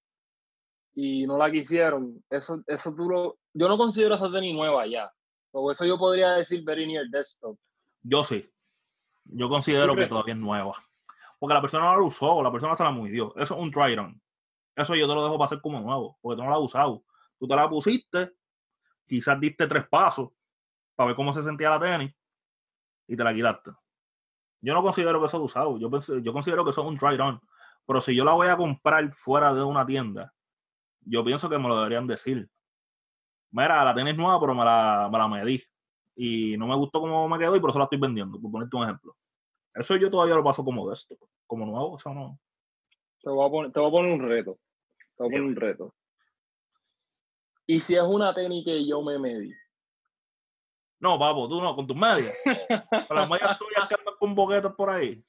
[0.94, 2.22] y no la quisieron.
[2.30, 5.10] Eso, eso tú lo, yo no considero esa tenis nueva ya.
[5.50, 7.56] Por eso yo podría decir very near desktop.
[8.02, 8.48] Yo sí.
[9.24, 10.74] Yo considero que todavía es nueva.
[11.38, 13.34] Porque la persona no la usó, la persona se la midió.
[13.36, 14.20] Eso es un try on.
[14.74, 17.02] Eso yo te lo dejo pasar como nuevo, porque tú no la has usado.
[17.38, 18.32] Tú te la pusiste,
[19.06, 20.30] quizás diste tres pasos
[20.94, 22.14] para ver cómo se sentía la tenis
[23.06, 23.70] y te la quitaste.
[24.60, 25.78] Yo no considero que eso es usado.
[25.78, 27.40] Yo, pensé- yo considero que eso es un try on.
[27.86, 30.32] Pero si yo la voy a comprar fuera de una tienda,
[31.02, 32.48] yo pienso que me lo deberían decir.
[33.52, 35.62] Mira, la tenis nueva, pero me la, me la medí
[36.16, 38.76] y no me gustó cómo me quedó y por eso la estoy vendiendo, por ponerte
[38.76, 39.16] un ejemplo.
[39.74, 42.40] Eso yo todavía lo paso como de esto, como nuevo, eso no.
[43.22, 44.58] Te voy a poner, te voy a poner un reto.
[45.16, 45.94] Te voy a poner un reto.
[47.66, 49.52] Y si es una tenis que yo me medí.
[50.98, 52.34] No, papo, tú no, con tus medias.
[53.08, 55.22] Con las medias tuyas que andan con boquetes por ahí.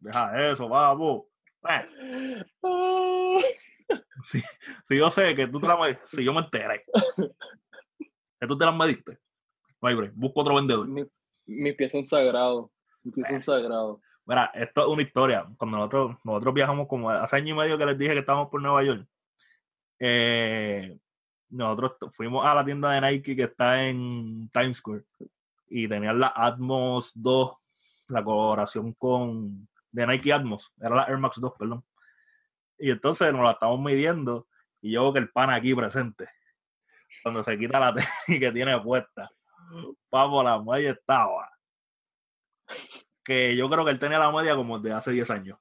[0.00, 1.28] Deja eso, papo.
[1.68, 3.40] Eh, Ah,
[4.88, 6.84] si yo sé que tú te las si yo me enteré
[8.40, 9.18] que tú te las mediste,
[9.80, 10.86] no hay break, busco otro vendedor.
[10.88, 11.04] mi-
[11.46, 12.70] mis pies son sagrados.
[13.02, 14.00] Mis pies son sagrados.
[14.26, 15.46] Mira, esto es una historia.
[15.58, 18.62] Cuando nosotros, nosotros viajamos como hace año y medio que les dije que estábamos por
[18.62, 19.06] Nueva York,
[19.98, 20.98] eh,
[21.50, 25.04] nosotros fuimos a la tienda de Nike que está en Times Square
[25.68, 27.52] y tenían la Atmos 2
[28.08, 31.84] la colaboración con de Nike Atmos, era la Air Max 2, perdón.
[32.78, 34.48] Y entonces nos la estamos midiendo
[34.80, 36.28] y yo veo que el pan aquí presente,
[37.22, 37.94] cuando se quita la
[38.26, 39.30] tenis que tiene puesta,
[40.10, 41.50] vamos, la media estaba.
[43.22, 45.58] Que yo creo que él tenía la media como de hace 10 años.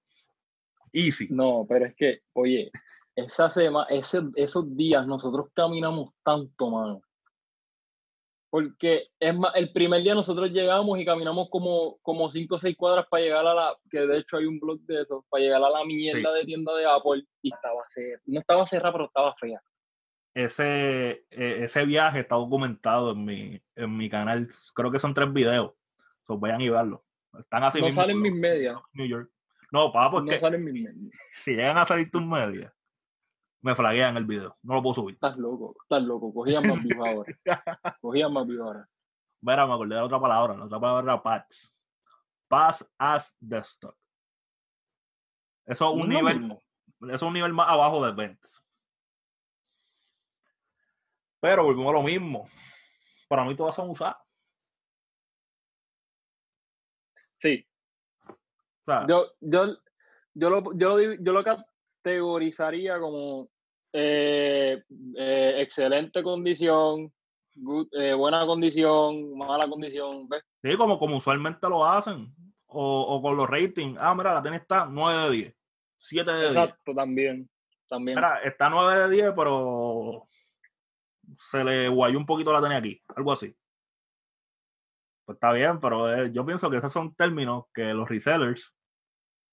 [0.92, 1.28] Easy.
[1.30, 2.72] No, pero es que, oye,
[3.16, 7.02] esa semana, ese, esos días nosotros caminamos tanto, mano.
[8.50, 12.78] Porque es más, el primer día nosotros llegamos y caminamos como, como cinco o seis
[12.78, 15.64] cuadras para llegar a la, que de hecho hay un blog de eso, para llegar
[15.64, 18.22] a la mierda de tienda de Apple y estaba cerrada.
[18.26, 19.62] No estaba cerrada, pero estaba fea.
[20.36, 24.48] Ese, e, ese viaje está documentado en mi, en mi canal.
[24.76, 25.74] Creo que son tres videos.
[26.28, 27.04] So, vayan y verlo.
[27.40, 28.80] Están así no salen mis medias.
[28.94, 29.32] New York.
[29.72, 30.96] No, papá, porque no salen mis medias.
[31.34, 32.72] si llegan a salir tus medias,
[33.64, 34.58] me flaguean el video.
[34.62, 35.16] No lo puedo subir.
[35.16, 36.34] Estás loco, estás loco.
[36.34, 37.34] Cogían más vivo ahora.
[38.02, 38.90] Cogían más vivo ahora.
[39.42, 40.56] Mira, me acordé de la otra palabra.
[40.58, 41.74] La otra palabra era PATS.
[42.50, 43.96] Pass as desktop.
[45.66, 46.62] Eso es un No, nivel, mismo.
[47.04, 48.62] eso es un nivel más abajo de Events.
[51.40, 52.50] Pero volvemos a lo mismo.
[53.30, 54.18] Para mí todas son usadas.
[57.38, 57.66] Sí,
[58.28, 59.78] O sea, yo, yo,
[60.34, 63.50] yo, lo, yo, lo, yo lo categorizaría como
[63.94, 64.84] eh,
[65.16, 67.14] eh, excelente condición,
[67.56, 70.28] good- eh, buena condición, mala condición.
[70.28, 70.44] ¿ves?
[70.64, 72.34] sí, como, como usualmente lo hacen.
[72.76, 74.00] O, o con los ratings.
[74.02, 75.56] Ah, mira, la tenis está 9 de 10.
[76.00, 76.50] 7 de 10.
[76.50, 77.48] Exacto, también.
[77.88, 78.16] también.
[78.16, 80.28] Mira, está 9 de 10, pero
[81.38, 83.00] se le guayó un poquito la tenis aquí.
[83.16, 83.56] Algo así.
[85.26, 88.76] Pues está bien, pero eh, yo pienso que esos son términos que los resellers,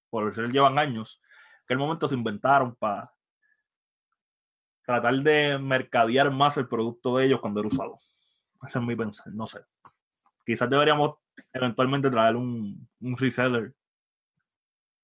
[0.09, 1.20] por resellers llevan años,
[1.66, 3.12] que el momento se inventaron para
[4.85, 7.95] tratar de mercadear más el producto de ellos cuando era usado.
[8.66, 9.61] Ese es mi pensar, no sé.
[10.45, 11.16] Quizás deberíamos
[11.53, 13.72] eventualmente traer un, un reseller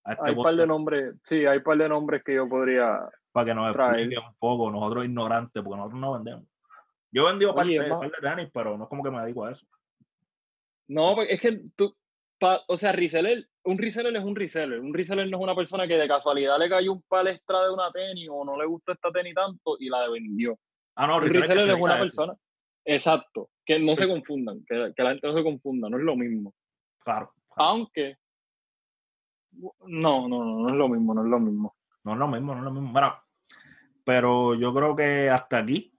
[0.04, 2.48] a este hay un par de nombres, sí, hay un par de nombres que yo
[2.48, 3.08] podría.
[3.32, 4.00] para que nos traer.
[4.00, 6.44] explique un poco, nosotros ignorantes, porque nosotros no vendemos.
[7.10, 9.50] Yo he vendido Oye, parte de tenis, pero no es como que me dedico a
[9.50, 9.66] eso.
[10.86, 11.96] No, porque es que tú,
[12.38, 14.80] pa- o sea, reseller, un reseller es un reseller.
[14.80, 17.90] Un reseller no es una persona que de casualidad le cayó un palestra de una
[17.90, 20.56] tenis o no le gusta esta tenis tanto y la vendió.
[20.94, 22.34] Ah, no, Un reseller es una persona.
[22.84, 23.50] Exacto.
[23.64, 26.54] Que no se confundan, que, que la gente no se confunda, no es lo mismo.
[27.04, 27.32] Claro.
[27.56, 28.16] Aunque.
[29.50, 31.76] No, no, no, no es lo mismo, no es lo mismo.
[32.04, 32.92] No es lo mismo, no es lo mismo.
[32.92, 33.20] Mira,
[34.04, 35.92] pero yo creo que hasta aquí,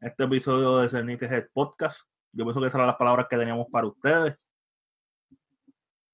[0.00, 2.02] este episodio de Cerniques Head Podcast,
[2.32, 4.36] yo pienso que esas eran las palabras que teníamos para ustedes.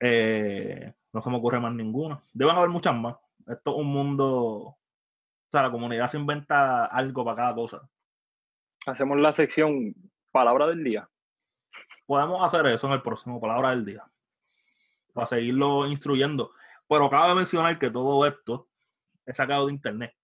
[0.01, 2.18] Eh, no se me ocurre más ninguna.
[2.32, 3.16] Deben haber muchas más.
[3.47, 4.26] Esto es un mundo.
[4.26, 4.78] O
[5.51, 7.88] sea, la comunidad se inventa algo para cada cosa.
[8.86, 9.95] Hacemos la sección
[10.30, 11.09] palabra del día.
[12.07, 14.05] podemos hacer eso en el próximo Palabra del Día.
[15.12, 16.53] Para seguirlo instruyendo.
[16.88, 18.68] Pero cabe mencionar que todo esto
[19.24, 20.14] es sacado de internet.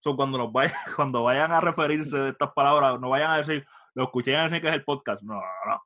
[0.00, 3.66] So, cuando, nos vayan, cuando vayan a referirse de estas palabras, no vayan a decir,
[3.94, 5.22] lo escuché en Enrique es el podcast.
[5.22, 5.82] No, no, no.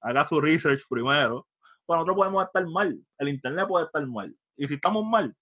[0.00, 1.46] Haga su research primero.
[1.92, 3.06] Pues nosotros podemos estar mal.
[3.18, 4.34] El internet puede estar mal.
[4.56, 5.36] Y si estamos mal,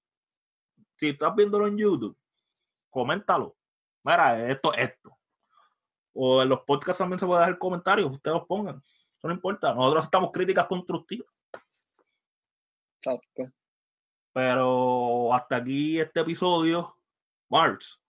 [0.97, 2.19] si estás viéndolo en YouTube,
[2.91, 3.57] coméntalo.
[4.03, 5.17] Mira, esto, esto.
[6.13, 8.79] O en los podcasts también se puede dejar comentarios, ustedes los pongan.
[8.79, 9.73] Eso no importa.
[9.73, 11.29] Nosotros estamos críticas constructivas.
[12.97, 13.53] Exacto.
[14.33, 16.97] Pero hasta aquí este episodio.
[17.49, 18.03] Mars,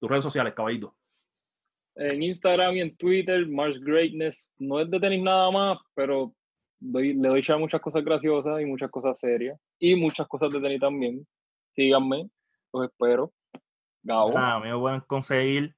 [0.00, 0.96] tus redes sociales, caballito.
[1.94, 4.46] En Instagram y en Twitter, Mars Greatness.
[4.56, 6.34] No es de tenis nada más, pero
[6.82, 9.58] doy- le doy ya muchas cosas graciosas y muchas cosas serias.
[9.78, 11.26] Y muchas cosas de tenis también.
[11.74, 12.28] Síganme,
[12.72, 13.32] los espero.
[14.02, 14.32] Gabo.
[14.36, 15.76] Ah, me pueden conseguir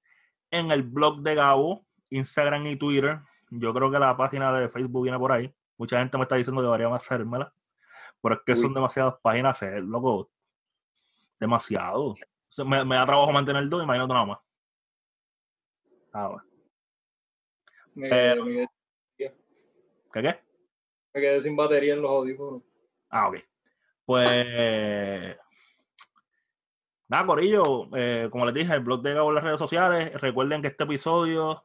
[0.50, 3.18] en el blog de Gabo, Instagram y Twitter.
[3.50, 5.52] Yo creo que la página de Facebook viene por ahí.
[5.76, 7.52] Mucha gente me está diciendo que deberían hacérmela.
[8.22, 8.58] Pero es que Uy.
[8.58, 10.30] son demasiadas páginas hacer, loco.
[11.38, 12.14] Demasiado.
[12.64, 14.38] Me, me da trabajo mantener dos, imagínate nada más.
[16.12, 16.42] Ah, bueno.
[17.96, 18.44] Me, pero-
[19.16, 20.34] ¿Qué qué?
[21.14, 22.62] Me quedé sin batería en los audífonos.
[23.08, 23.36] Ah, ok.
[24.04, 25.36] Pues.
[27.08, 27.88] Nada, Corillo.
[27.96, 30.20] eh, como les dije, el blog de Gabo en las redes sociales.
[30.20, 31.64] Recuerden que este episodio.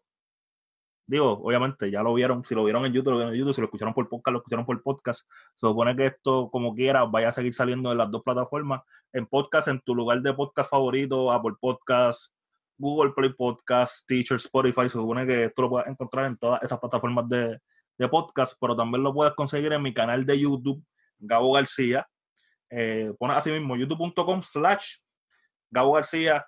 [1.07, 2.45] Digo, obviamente, ya lo vieron.
[2.45, 3.55] Si lo vieron en YouTube, en YouTube.
[3.55, 5.25] Si lo escucharon por podcast, lo escucharon por podcast.
[5.55, 8.83] Se supone que esto, como quiera, vaya a seguir saliendo en las dos plataformas.
[9.11, 12.31] En podcast, en tu lugar de podcast favorito, Apple Podcast,
[12.77, 14.83] Google Play Podcast, Teacher, Spotify.
[14.83, 17.59] Se supone que esto lo puedes encontrar en todas esas plataformas de,
[17.99, 20.83] de podcast, pero también lo puedes conseguir en mi canal de YouTube,
[21.19, 22.07] Gabo García.
[22.69, 24.95] Eh, pones así mismo youtube.com slash
[25.69, 26.45] Gabo García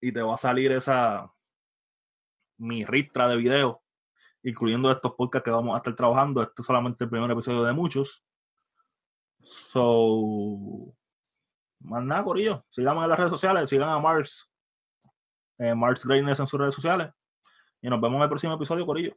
[0.00, 1.32] y te va a salir esa
[2.58, 3.76] mi ristra de videos,
[4.42, 6.42] incluyendo estos podcasts que vamos a estar trabajando.
[6.42, 8.24] Este es solamente el primer episodio de muchos.
[9.40, 10.94] So,
[11.80, 12.64] más nada, Corillo.
[12.68, 14.52] Síganme en las redes sociales, sigan a Mars,
[15.58, 17.10] eh, Mars Greatness en sus redes sociales.
[17.80, 19.16] Y nos vemos en el próximo episodio, Corillo.